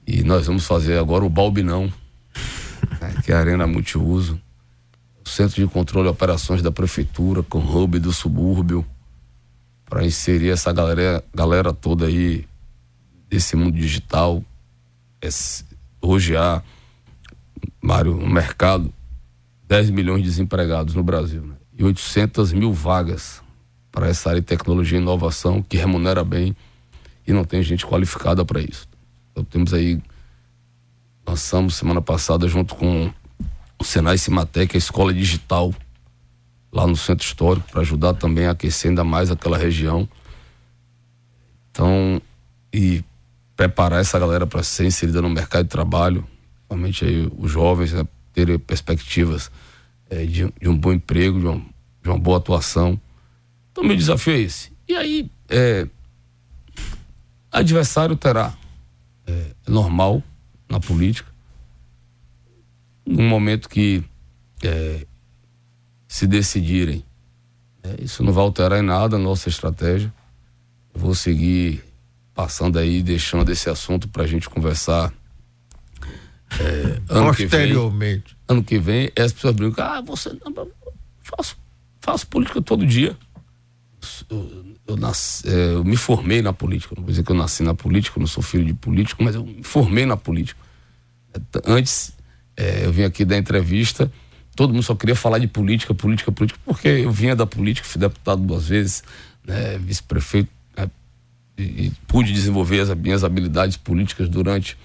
[0.07, 1.91] E nós vamos fazer agora o Balbinão,
[3.01, 4.41] né, que é a arena multiuso,
[5.23, 8.85] o centro de controle de operações da prefeitura com hub do subúrbio
[9.85, 12.47] para inserir essa galera, galera toda aí
[13.29, 14.43] desse mundo digital.
[16.01, 16.61] hoje há,
[17.81, 18.93] Mário, no mercado,
[19.69, 21.53] 10 milhões de desempregados no Brasil né?
[21.77, 23.39] e 800 mil vagas
[23.91, 26.55] para essa área de tecnologia e inovação que remunera bem
[27.25, 28.87] e não tem gente qualificada para isso.
[29.31, 30.01] Então temos aí,
[31.25, 33.13] lançamos semana passada junto com
[33.77, 35.71] o Senai Cimatec, a escola digital
[36.71, 40.09] lá no centro histórico para ajudar também a aquecer ainda mais aquela região.
[41.69, 42.19] Então,
[42.73, 43.03] e
[43.55, 46.25] preparar essa galera para ser inserida no mercado de trabalho,
[46.67, 48.03] principalmente aí os jovens, né,
[48.39, 49.51] terem perspectivas
[50.09, 51.59] é, de, de, um bom emprego, de, um,
[52.01, 52.99] de, uma boa atuação.
[53.71, 54.71] Então, meu desafio é esse.
[54.87, 55.87] E aí, é,
[57.51, 58.53] adversário terá.
[59.27, 60.23] É normal
[60.69, 61.29] na política.
[63.05, 64.03] Num momento que
[64.63, 65.05] é,
[66.07, 67.03] se decidirem.
[67.83, 70.13] É, isso não vai alterar em nada a nossa estratégia.
[70.93, 71.83] Eu vou seguir
[72.33, 75.13] passando aí, deixando esse assunto para a gente conversar.
[76.59, 78.23] É, ano Posteriormente.
[78.23, 80.67] Que vem, ano que vem, as pessoas brincam, ah, você não,
[81.21, 81.57] faço,
[81.99, 83.15] faço política todo dia.
[84.29, 86.95] Eu, eu, nasci, é, eu me formei na política.
[86.95, 89.35] Não vou dizer que eu nasci na política, eu não sou filho de político, mas
[89.35, 90.59] eu me formei na política.
[91.65, 92.13] Antes,
[92.57, 94.11] é, eu vim aqui dar entrevista
[94.59, 97.97] todo mundo só queria falar de política, política, política, porque eu vinha da política, fui
[97.97, 99.01] deputado duas vezes,
[99.41, 100.91] né, vice-prefeito, né,
[101.57, 104.77] e, e, pude desenvolver as minhas habilidades políticas durante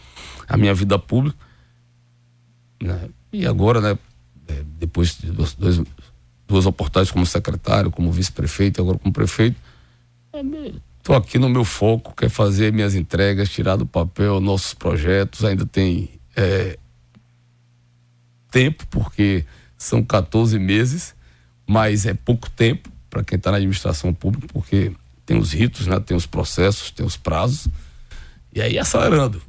[0.47, 1.37] a minha vida pública.
[2.85, 3.99] Né, e agora, né,
[4.47, 5.81] é, depois de dois, dois,
[6.47, 9.57] duas oportunidades como secretário, como vice-prefeito, agora como prefeito,
[10.99, 15.45] estou é, aqui no meu foco, quer fazer minhas entregas, tirar do papel nossos projetos,
[15.45, 16.79] ainda tem é,
[18.51, 19.47] tempo, porque
[19.79, 21.15] são 14 meses,
[21.67, 24.93] mas é pouco tempo para quem está na administração pública, porque
[25.25, 25.99] tem os ritos, né?
[26.01, 27.67] tem os processos, tem os prazos,
[28.53, 29.41] e aí acelerando.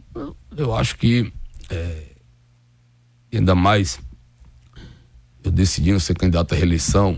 [0.55, 1.33] Eu acho que,
[1.69, 2.14] é,
[3.37, 3.99] ainda mais,
[5.43, 7.17] eu decidindo ser candidato à reeleição,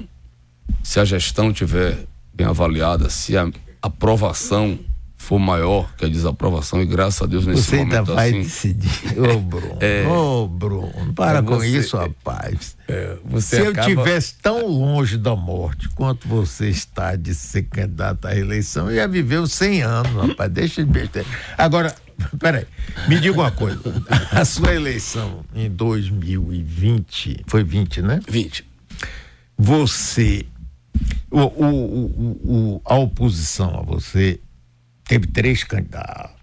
[0.84, 3.50] se a gestão tiver bem avaliada, se a
[3.82, 4.80] aprovação
[5.18, 8.44] for maior que a desaprovação, e graças a Deus nesse você momento ainda vai assim,
[8.44, 9.20] decidir.
[9.20, 12.78] Ô, Bruno, é, ô, Bruno, para é você, com isso, rapaz.
[12.88, 13.90] É, Se acaba...
[13.90, 18.96] eu tivesse tão longe da morte quanto você está de ser candidato à eleição, eu
[18.96, 21.28] já viveu 100 anos, rapaz, deixa de besteira.
[21.58, 21.94] Agora,
[22.40, 22.66] peraí,
[23.08, 23.80] me diga uma coisa,
[24.32, 28.20] a sua eleição em 2020, foi 20, né?
[28.28, 28.66] 20.
[29.58, 30.46] Você,
[31.32, 34.40] o, o, o, a oposição a você
[35.08, 36.36] Teve três candidatos.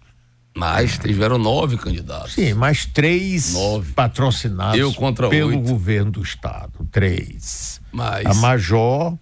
[0.57, 2.35] Mas tiveram nove candidatos.
[2.35, 3.93] Sim, mas três nove.
[3.93, 5.69] patrocinados Eu contra pelo oito.
[5.69, 6.87] governo do estado.
[6.93, 7.81] Três.
[7.93, 8.25] Mas...
[8.25, 9.19] A Major,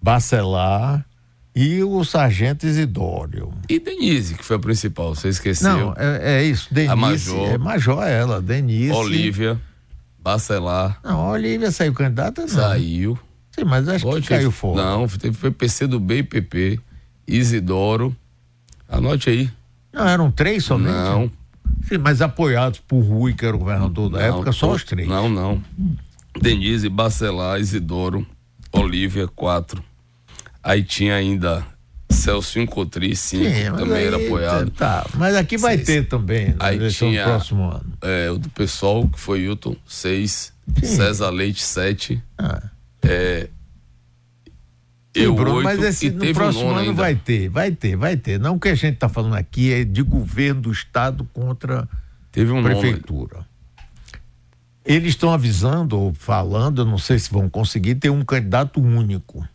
[0.00, 1.06] Bacelar
[1.54, 3.52] e o Sargento Isidório.
[3.68, 5.70] E Denise, que foi a principal, você esqueceu.
[5.70, 6.72] Não, é, é isso.
[6.72, 6.92] Denise.
[6.92, 7.48] A Major.
[7.50, 8.92] É Major ela, Denise.
[8.92, 9.60] Olívia,
[10.18, 10.98] Bacelar.
[11.04, 12.48] Não, a Olívia saiu candidata, não.
[12.48, 13.18] Saiu.
[13.50, 14.82] Sim, mas acho Pode que caiu fora.
[14.82, 16.80] Não, teve, foi PC do B e PP,
[17.28, 18.16] Isidoro,
[18.92, 19.50] Anote aí.
[19.90, 20.92] Não, eram três somente?
[20.92, 21.30] Não.
[21.88, 25.08] Sim, mas apoiados por Rui, que era o governador da não, época, só os três.
[25.08, 25.62] Não, não.
[26.40, 28.26] Denise, Bacelar, Isidoro,
[28.70, 29.82] Olívia, quatro.
[30.62, 31.66] Aí tinha ainda
[32.10, 34.70] Celso Cotri, cinco, Sim, também aí, era apoiado.
[34.70, 35.86] Tá, mas aqui vai seis.
[35.86, 37.92] ter também, aí tinha, próximo ano.
[38.02, 40.52] É, o do pessoal, que foi Hilton, seis.
[40.78, 40.86] Sim.
[40.86, 42.22] César Leite, sete.
[42.38, 42.62] Ah.
[43.02, 43.48] É,
[45.14, 46.92] eu Bruno, mas esse, no próximo ano ainda.
[46.92, 48.38] vai ter, vai ter, vai ter.
[48.38, 51.88] Não o que a gente está falando aqui é de governo do estado contra
[52.30, 53.34] teve um prefeitura.
[53.34, 53.46] Nome.
[54.84, 59.46] eles estão avisando ou falando, eu não sei se vão conseguir, ter um candidato único.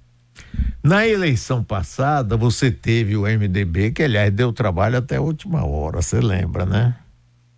[0.84, 6.02] Na eleição passada, você teve o MDB, que aliás deu trabalho até a última hora,
[6.02, 6.96] você lembra, né?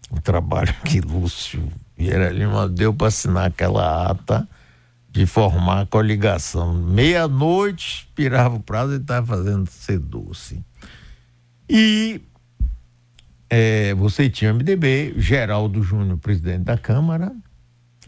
[0.10, 4.48] O trabalho que Lúcio Vieira Lima deu para assinar aquela ata
[5.12, 6.74] de formar a coligação.
[6.74, 9.70] Meia-noite, expirava o prazo e estava fazendo
[10.02, 10.64] doce.
[11.70, 12.22] E
[13.50, 17.32] é, você tinha MDB, Geraldo Júnior, presidente da Câmara,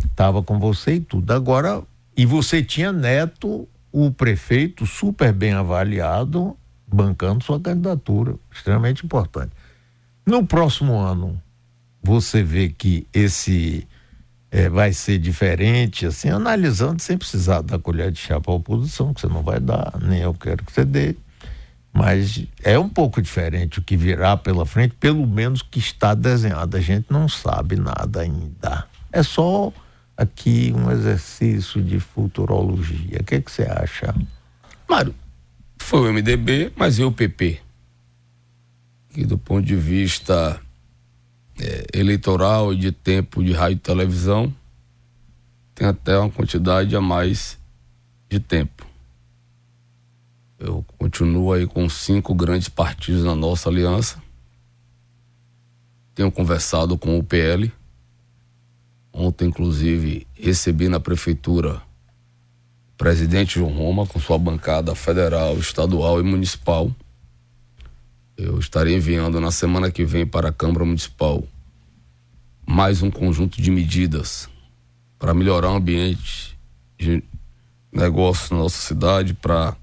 [0.05, 1.32] estava com você e tudo.
[1.32, 1.84] Agora,
[2.15, 6.56] e você tinha Neto, o prefeito, super bem avaliado,
[6.88, 9.52] bancando sua candidatura, extremamente importante.
[10.26, 11.42] No próximo ano,
[12.02, 13.88] você vê que esse
[14.50, 19.14] é, vai ser diferente, assim, analisando sem precisar dar colher de chá para a oposição,
[19.14, 21.16] que você não vai dar, nem eu quero que você dê.
[21.94, 26.78] Mas é um pouco diferente o que virá pela frente, pelo menos que está desenhado.
[26.78, 28.86] A gente não sabe nada ainda.
[29.12, 29.74] É só
[30.22, 33.19] aqui um exercício de futurologia.
[33.19, 34.13] O que, é que você acha?
[34.88, 35.15] Mário,
[35.78, 37.59] foi o MDB, mas e o PP?
[39.09, 40.61] Que do ponto de vista
[41.59, 44.53] é, eleitoral e de tempo de rádio e televisão,
[45.74, 47.57] tem até uma quantidade a mais
[48.30, 48.86] de tempo.
[50.59, 54.22] Eu continuo aí com cinco grandes partidos na nossa aliança.
[56.13, 57.74] Tenho conversado com o PL.
[59.14, 61.82] Ontem, inclusive, recebi na prefeitura
[62.93, 66.89] o presidente João Roma com sua bancada federal, estadual e municipal.
[68.38, 71.43] Eu estarei enviando na semana que vem para a Câmara Municipal
[72.66, 74.49] mais um conjunto de medidas
[75.20, 76.57] para melhorar o ambiente
[76.97, 77.22] de
[77.91, 79.76] negócio na nossa cidade, para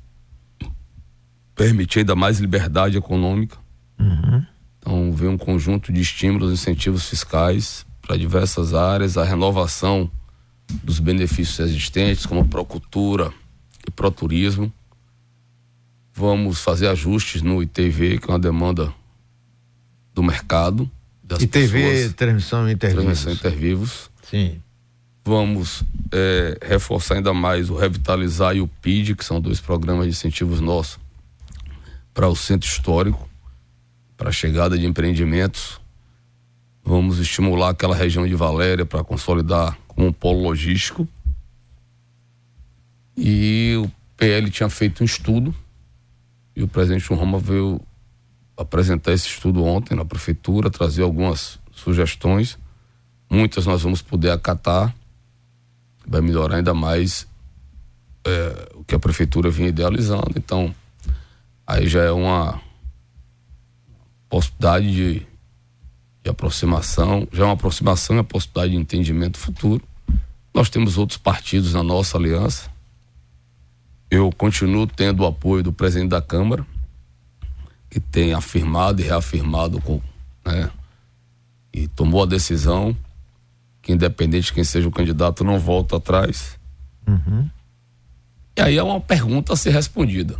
[1.55, 3.59] permitir ainda mais liberdade econômica.
[3.99, 4.47] Uhum.
[4.79, 10.11] Então, vem um conjunto de estímulos, incentivos fiscais para diversas áreas, a renovação
[10.83, 13.31] dos benefícios existentes, como a procultura
[13.87, 14.73] e proturismo.
[16.15, 18.93] Vamos fazer ajustes no ITV, que é uma demanda
[20.15, 20.91] do mercado.
[21.23, 23.05] Das ITV, pessoas, transmissão intervivos.
[23.05, 24.11] Transmissão intervivos.
[24.23, 24.63] Sim.
[25.23, 30.13] Vamos é, reforçar ainda mais o Revitalizar e o PID, que são dois programas de
[30.13, 30.99] incentivos nossos
[32.15, 33.29] para o centro histórico,
[34.17, 35.79] para a chegada de empreendimentos.
[36.89, 41.07] Vamos estimular aquela região de Valéria para consolidar como um polo logístico.
[43.15, 45.55] E o PL tinha feito um estudo
[46.57, 47.79] e o presidente Roma veio
[48.57, 52.59] apresentar esse estudo ontem na prefeitura, trazer algumas sugestões.
[53.29, 54.95] Muitas nós vamos poder acatar,
[56.07, 57.29] vai melhorar ainda mais
[58.25, 60.33] é, o que a prefeitura vinha idealizando.
[60.37, 60.75] Então,
[61.67, 62.59] aí já é uma
[64.31, 65.27] possibilidade de,
[66.29, 69.83] de aproximação, já é uma aproximação e a possibilidade de entendimento futuro.
[70.55, 72.71] Nós temos outros partidos na nossa aliança.
[74.11, 76.67] Eu continuo tendo o apoio do presidente da Câmara,
[77.89, 80.03] que tem afirmado e reafirmado com,
[80.45, 80.71] né,
[81.73, 82.95] e tomou a decisão
[83.81, 86.59] que independente de quem seja o candidato não volta atrás.
[87.07, 87.49] Uhum.
[88.55, 90.37] E aí é uma pergunta a ser respondida.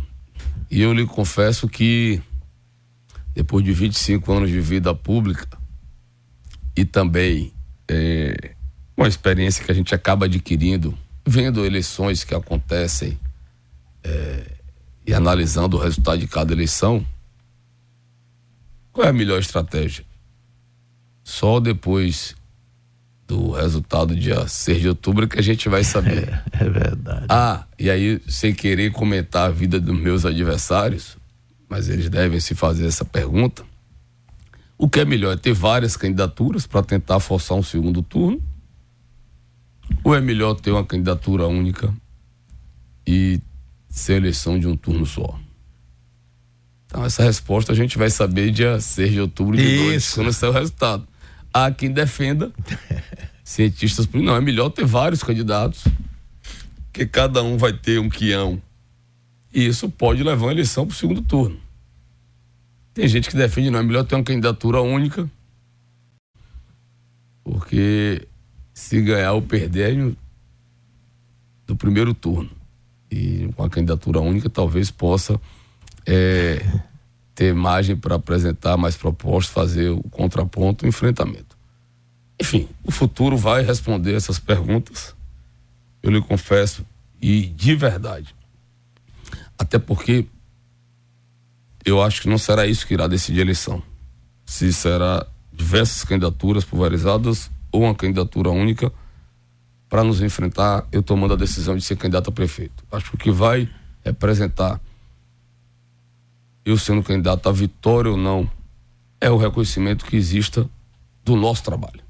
[0.69, 2.21] E eu lhe confesso que,
[3.33, 5.58] depois de 25 anos de vida pública,
[6.75, 7.53] e também
[7.87, 8.51] é,
[8.95, 13.19] uma experiência que a gente acaba adquirindo, vendo eleições que acontecem
[14.03, 14.43] é,
[15.05, 17.05] e analisando o resultado de cada eleição,
[18.91, 20.03] qual é a melhor estratégia?
[21.23, 22.35] Só depois
[23.27, 26.27] do resultado dia 6 de outubro que a gente vai saber.
[26.51, 27.25] É, é, verdade.
[27.29, 31.15] Ah, e aí, sem querer comentar a vida dos meus adversários,
[31.69, 33.63] mas eles devem se fazer essa pergunta.
[34.81, 35.33] O que é melhor?
[35.33, 38.41] É ter várias candidaturas para tentar forçar um segundo turno?
[40.05, 41.93] Ou é melhor ter uma candidatura única
[43.05, 43.41] e
[43.89, 45.37] ser eleição de um turno só?
[46.85, 49.83] Então, essa resposta a gente vai saber dia 6 de outubro de Isso.
[49.83, 51.05] dois, quando sair o resultado.
[51.53, 52.49] Há quem defenda,
[53.43, 55.83] cientistas, não, é melhor ter vários candidatos,
[56.93, 58.61] que cada um vai ter um quião.
[59.53, 61.59] E isso pode levar uma eleição para o segundo turno.
[62.93, 65.29] Tem gente que defende, não, é melhor ter uma candidatura única,
[67.43, 68.27] porque
[68.73, 70.11] se ganhar ou perder é
[71.65, 72.49] do primeiro turno.
[73.11, 75.39] E com a candidatura única talvez possa
[76.05, 76.61] é,
[77.35, 81.57] ter margem para apresentar mais propostas, fazer o contraponto, o enfrentamento.
[82.41, 85.15] Enfim, o futuro vai responder essas perguntas.
[86.01, 86.85] Eu lhe confesso,
[87.21, 88.33] e de verdade.
[89.57, 90.25] Até porque
[91.85, 93.81] eu acho que não será isso que irá decidir a eleição.
[94.45, 98.91] Se será diversas candidaturas pulverizadas ou uma candidatura única,
[99.87, 102.83] para nos enfrentar, eu tomando a decisão de ser candidato a prefeito.
[102.91, 103.67] Acho que o que vai
[104.03, 104.79] representar
[106.63, 108.49] eu sendo candidato a vitória ou não
[109.19, 110.69] é o reconhecimento que exista
[111.25, 112.01] do nosso trabalho.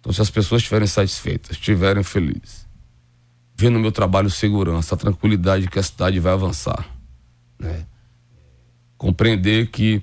[0.00, 2.66] Então, se as pessoas estiverem satisfeitas, estiverem felizes,
[3.54, 6.88] vendo o meu trabalho segurança, a tranquilidade que a cidade vai avançar,
[7.58, 7.86] né?
[9.00, 10.02] Compreender que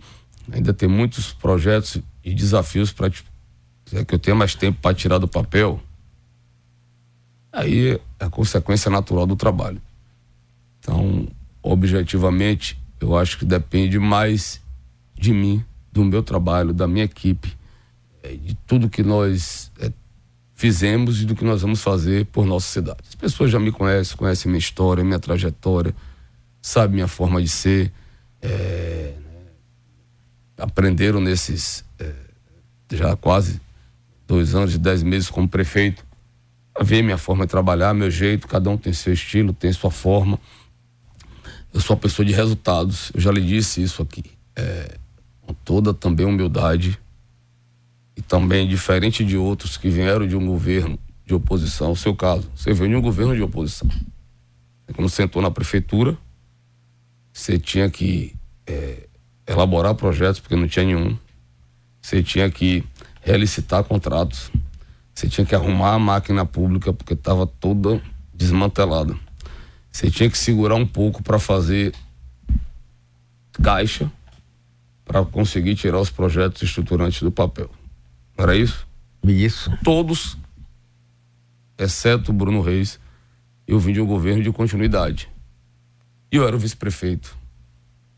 [0.52, 3.12] ainda tem muitos projetos e desafios para
[3.94, 5.80] é que eu tenha mais tempo para tirar do papel,
[7.54, 9.80] aí é a consequência natural do trabalho.
[10.80, 11.28] Então,
[11.62, 14.60] objetivamente, eu acho que depende mais
[15.14, 17.56] de mim, do meu trabalho, da minha equipe,
[18.24, 19.92] é, de tudo que nós é,
[20.56, 23.02] fizemos e do que nós vamos fazer por nossa cidade.
[23.08, 25.96] As pessoas já me conhecem, conhecem minha história, minha trajetória,
[26.60, 27.94] sabem minha forma de ser,
[28.48, 29.14] é,
[30.58, 32.14] aprenderam nesses é,
[32.92, 33.62] já quase
[34.28, 36.08] dois anos e dez meses como prefeito
[36.80, 39.90] a ver minha forma de trabalhar, meu jeito, cada um tem seu estilo, tem sua
[39.90, 40.40] forma.
[41.74, 44.24] Eu sou uma pessoa de resultados, eu já lhe disse isso aqui.
[44.56, 44.96] É,
[45.42, 47.00] com toda também humildade
[48.16, 52.50] e também diferente de outros que vieram de um governo de oposição, o seu caso,
[52.56, 53.90] você veio de um governo de oposição.
[54.94, 56.18] Quando sentou na prefeitura,
[57.38, 58.36] você tinha que
[58.66, 59.08] é,
[59.46, 61.16] elaborar projetos porque não tinha nenhum.
[62.02, 62.84] Você tinha que
[63.22, 64.52] relicitar contratos.
[65.14, 68.02] Você tinha que arrumar a máquina pública porque estava toda
[68.34, 69.16] desmantelada.
[69.92, 71.94] Você tinha que segurar um pouco para fazer
[73.62, 74.12] caixa
[75.06, 77.70] para conseguir tirar os projetos estruturantes do papel.
[78.36, 78.88] Era isso?
[79.24, 79.72] Isso.
[79.84, 80.36] Todos,
[81.78, 83.00] exceto Bruno Reis,
[83.68, 85.30] eu vim de um governo de continuidade.
[86.32, 87.36] E eu era o vice-prefeito.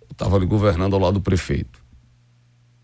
[0.01, 1.79] Eu estava ali governando ao lado do prefeito.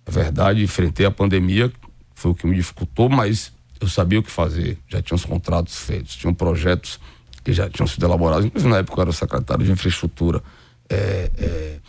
[0.05, 1.71] É verdade, enfrentei a pandemia,
[2.13, 4.77] foi o que me dificultou, mas eu sabia o que fazer.
[4.87, 6.99] Já tinha os contratos feitos, tinham projetos
[7.43, 8.45] que já tinham sido elaborados.
[8.45, 10.41] Inclusive, na época, eu era o secretário de infraestrutura.
[10.89, 11.79] É, é,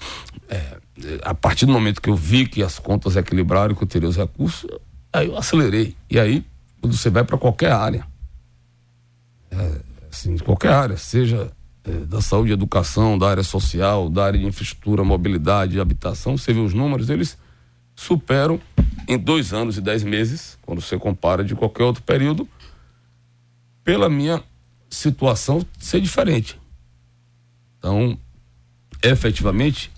[0.49, 0.79] é,
[1.23, 4.17] a partir do momento que eu vi que as contas equilibraram, que eu teria os
[4.17, 4.69] recursos,
[5.13, 5.97] aí eu acelerei.
[6.11, 6.45] E aí,
[6.81, 8.07] quando você vai para qualquer área,
[9.51, 9.81] é,
[10.11, 11.51] assim, qualquer área, seja é,
[12.09, 16.75] da saúde educação, da área social, da área de infraestrutura, mobilidade, habitação, você vê os
[16.75, 17.39] números, eles
[17.95, 18.61] superam
[19.09, 22.49] em dois anos e dez meses, quando você compara de qualquer outro período,
[23.85, 24.43] pela minha
[24.91, 26.61] situação ser diferente.
[27.79, 28.19] Então,
[29.03, 29.93] efetivamente,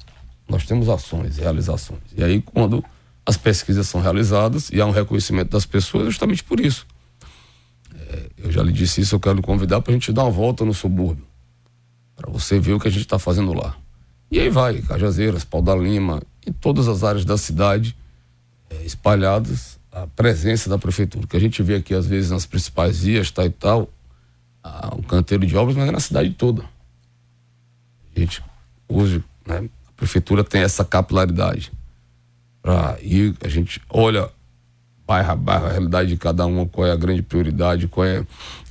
[0.49, 2.03] nós temos ações, realizações.
[2.17, 2.85] E aí, quando
[3.25, 6.87] as pesquisas são realizadas e há um reconhecimento das pessoas, é justamente por isso.
[7.95, 10.31] É, eu já lhe disse isso, eu quero lhe convidar para a gente dar uma
[10.31, 11.27] volta no subúrbio,
[12.19, 13.77] para você ver o que a gente está fazendo lá.
[14.29, 17.97] E aí vai, Cajazeiras, Pau da Lima, em todas as áreas da cidade,
[18.69, 23.05] é, espalhadas, a presença da prefeitura, que a gente vê aqui às vezes nas principais
[23.05, 23.89] vias, tal e tal,
[24.63, 26.65] a, um canteiro de obras, mas é na cidade toda.
[28.17, 28.43] A gente,
[28.89, 31.71] hoje, né, a prefeitura tem essa capilaridade.
[32.61, 34.29] Pra ir, a gente olha
[35.09, 38.23] bairro a bairro, a realidade de cada uma, qual é a grande prioridade, qual é,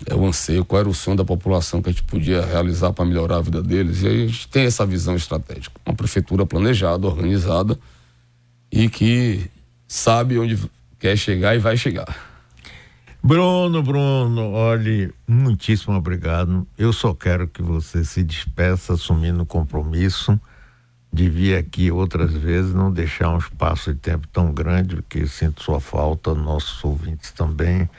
[0.05, 3.03] é, o anseio, qual era o sonho da população que a gente podia realizar para
[3.03, 4.03] melhorar a vida deles.
[4.03, 5.81] E a gente tem essa visão estratégica.
[5.83, 7.77] Uma prefeitura planejada, organizada
[8.71, 9.49] e que
[9.87, 10.59] sabe onde
[10.99, 12.15] quer chegar e vai chegar.
[13.23, 16.67] Bruno, Bruno, olhe, muitíssimo obrigado.
[16.77, 20.39] Eu só quero que você se despeça assumindo o compromisso
[21.11, 25.63] de vir aqui outras vezes, não deixar um espaço de tempo tão grande, porque sinto
[25.63, 27.89] sua falta, nossos ouvintes também.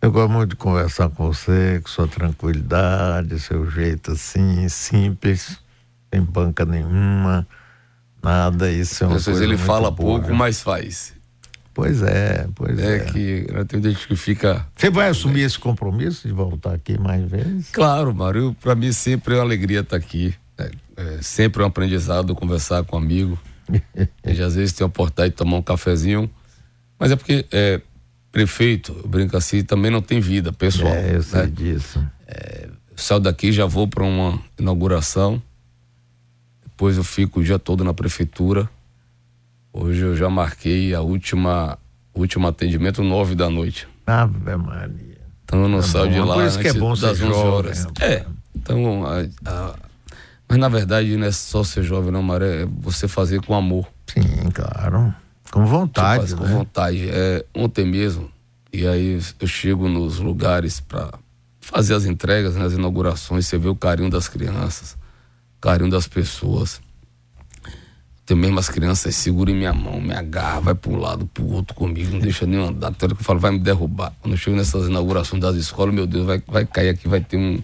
[0.00, 5.58] Eu gosto muito de conversar com você, com sua tranquilidade, seu jeito assim, simples,
[6.12, 7.46] sem banca nenhuma,
[8.22, 8.70] nada.
[8.70, 11.14] Isso é uma Às vezes ele fala boa, pouco, mas faz.
[11.74, 12.96] Pois é, pois é.
[12.96, 14.66] É que tem gente que fica.
[14.76, 17.70] Você vai assumir esse compromisso de voltar aqui mais vezes?
[17.70, 18.54] Claro, Mário.
[18.60, 20.34] Para mim sempre é uma alegria estar aqui.
[20.58, 23.38] É, é sempre um aprendizado conversar com um amigo.
[24.22, 26.30] a gente às vezes tem a oportunidade de tomar um cafezinho.
[26.98, 27.80] Mas é porque é,
[28.30, 30.92] prefeito, eu brinco assim, também não tem vida pessoal.
[30.92, 31.46] É, eu sei né?
[31.46, 32.04] disso.
[32.26, 35.42] É, saio daqui já vou para uma inauguração.
[36.64, 38.68] Depois eu fico o dia todo na prefeitura
[39.72, 41.78] Hoje eu já marquei a última
[42.14, 43.88] último atendimento nove da noite.
[44.06, 45.18] Ave Maria.
[45.44, 47.32] Então eu não é saio de lá Por isso que é bom das ser 11
[47.32, 47.86] horas.
[47.98, 48.26] É.
[48.54, 49.74] Então, a, a,
[50.52, 53.88] mas na verdade não é só ser jovem, não, Maré, é você fazer com amor.
[54.06, 55.14] Sim, claro.
[55.50, 56.34] Com vontade.
[56.34, 56.38] Né?
[56.38, 57.08] Com vontade.
[57.08, 58.30] É, ontem mesmo,
[58.70, 61.10] e aí eu chego nos lugares para
[61.58, 64.92] fazer as entregas, nas inaugurações, você vê o carinho das crianças,
[65.56, 66.82] o carinho das pessoas
[68.26, 71.42] Tem mesmo as crianças seguram em minha mão, me agarra, vai para um lado, para
[71.42, 72.88] o outro comigo, não deixa nem andar.
[72.88, 74.12] Até que eu falo, vai me derrubar.
[74.20, 77.38] Quando eu chego nessas inaugurações das escolas, meu Deus, vai, vai cair aqui, vai ter
[77.38, 77.62] um.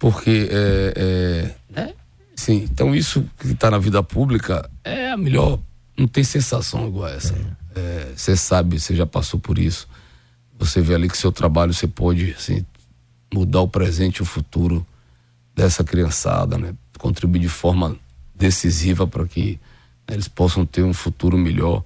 [0.00, 1.94] Porque é, é, é
[2.34, 5.60] sim, então isso que está na vida pública é a melhor.
[5.96, 7.34] Não tem sensação igual essa.
[7.76, 9.86] É, você sabe, você já passou por isso.
[10.58, 12.64] Você vê ali que seu trabalho você pode assim,
[13.32, 14.86] mudar o presente e o futuro
[15.54, 16.74] dessa criançada, né?
[16.98, 17.94] Contribuir de forma
[18.34, 19.60] decisiva para que
[20.08, 21.84] né, eles possam ter um futuro melhor.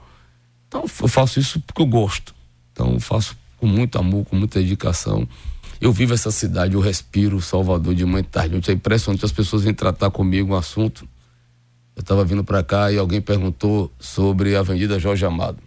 [0.69, 2.33] Então eu faço isso porque eu gosto.
[2.73, 5.29] Então eu faço com muito amor, com muita dedicação.
[5.81, 8.71] Eu vivo essa cidade, eu respiro Salvador de manhã e tarde.
[8.71, 11.09] É impressionante as pessoas vêm tratar comigo um assunto.
[11.97, 15.59] Eu estava vindo para cá e alguém perguntou sobre a Avenida Jorge Amado.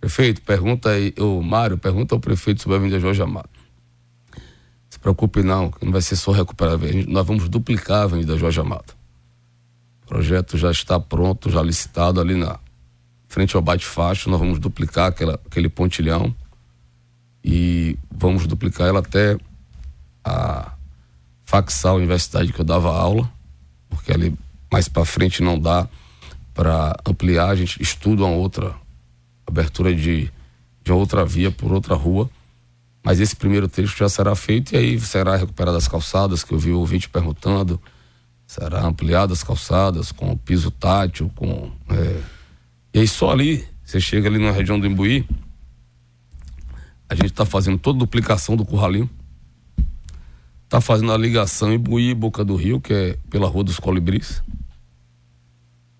[0.00, 3.48] Prefeito, pergunta aí, o Mário, pergunta ao prefeito sobre a Avenida Jorge Amado.
[4.90, 6.78] Se preocupe não, que não vai ser só recuperar.
[7.08, 8.94] Nós vamos duplicar a Avenida Jorge Amado.
[10.02, 12.58] O projeto já está pronto, já licitado ali na
[13.28, 14.28] frente ao bate-facho.
[14.28, 16.34] Nós vamos duplicar aquela, aquele pontilhão
[17.44, 19.36] e vamos duplicar ela até
[20.24, 20.72] a
[21.44, 23.30] Faxal Universidade que eu dava aula,
[23.88, 24.34] porque ali
[24.72, 25.86] mais para frente não dá
[26.54, 27.50] para ampliar.
[27.50, 28.74] A gente estuda uma outra
[29.46, 30.30] abertura de,
[30.82, 32.30] de outra via por outra rua.
[33.04, 36.58] Mas esse primeiro trecho já será feito e aí será recuperado as calçadas, que eu
[36.58, 37.78] vi o ouvinte perguntando
[38.46, 42.20] será ampliadas calçadas com piso tátil, com é...
[42.92, 45.26] e aí só ali você chega ali na região do Imbuí,
[47.14, 49.08] a gente está fazendo toda a duplicação do Curralinho,
[50.64, 54.42] está fazendo a ligação Imbuí Boca do Rio, que é pela Rua dos Colibris,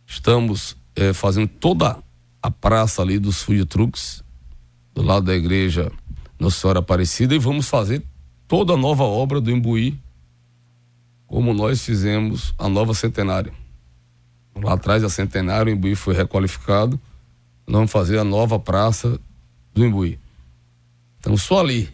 [0.05, 2.03] estamos é, fazendo toda
[2.43, 4.25] a praça ali dos food trucks
[4.93, 5.91] do lado da igreja
[6.39, 8.05] Nossa Senhora Aparecida e vamos fazer
[8.49, 9.97] toda a nova obra do Imbuí
[11.29, 13.53] como nós fizemos a nova centenária.
[14.57, 17.01] Lá atrás a centenária, o Imbuí foi requalificado,
[17.67, 19.19] nós vamos fazer a nova praça
[19.73, 20.19] do Imbuí.
[21.25, 21.89] Então só ali,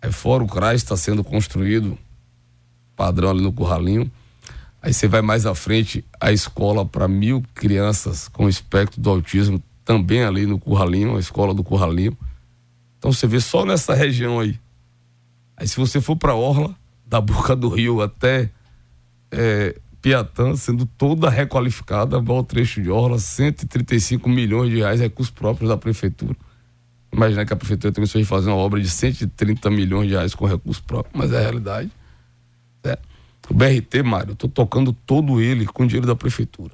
[0.00, 1.96] aí fora o CRAS está sendo construído,
[2.96, 4.10] padrão ali no Curralinho,
[4.82, 9.62] aí você vai mais à frente, a escola para mil crianças com espectro do autismo,
[9.84, 12.18] também ali no Curralinho, a escola do Curralinho.
[12.98, 14.58] Então você vê só nessa região aí.
[15.56, 16.74] Aí se você for para Orla,
[17.06, 18.50] da Boca do Rio até
[19.30, 25.68] é, Piatã, sendo toda requalificada, o trecho de Orla, 135 milhões de reais, recursos próprios
[25.68, 26.36] da prefeitura.
[27.12, 30.46] Imagina que a prefeitura tem que fazer uma obra de 130 milhões de reais com
[30.46, 31.90] recursos próprios, mas é a realidade.
[32.82, 32.98] É.
[33.50, 36.72] O BRT, Mário, eu tô tocando todo ele com dinheiro da prefeitura.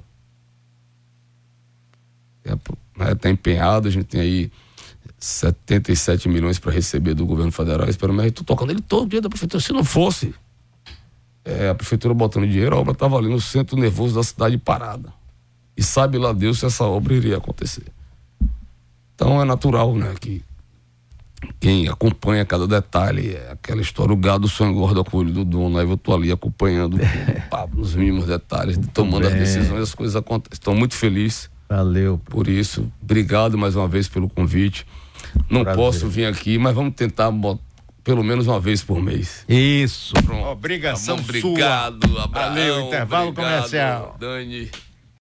[2.45, 2.51] É,
[2.97, 4.51] né, tá empenhado, a gente tem aí
[5.19, 7.89] 77 milhões para receber do governo federal.
[7.89, 9.61] Espero mas estou tocando ele todo dia da prefeitura.
[9.61, 10.33] Se não fosse
[11.43, 15.11] é, a prefeitura botando dinheiro, a obra estava ali no centro nervoso da cidade parada.
[15.75, 17.85] E sabe lá Deus se essa obra iria acontecer.
[19.19, 20.41] Então é natural, né, que
[21.59, 25.43] quem acompanha cada detalhe, é aquela história, o gado só engorda com o olho do
[25.43, 26.97] dono, aí eu tô ali acompanhando
[27.73, 30.53] nos mínimos detalhes, tomando as decisões, as coisas acontecem.
[30.53, 31.49] Estou muito feliz.
[31.67, 32.19] Valeu.
[32.25, 34.87] Por isso, obrigado mais uma vez pelo convite.
[35.49, 35.83] Não Prazer.
[35.83, 37.61] posso vir aqui, mas vamos tentar botar
[38.03, 39.43] pelo menos uma vez por mês.
[39.47, 40.13] Isso.
[40.25, 40.47] Pronto.
[40.47, 42.23] Obrigação tá Obrigado, sua.
[42.23, 44.15] Abraão, Valeu, intervalo obrigado, comercial.
[44.17, 44.71] Dani.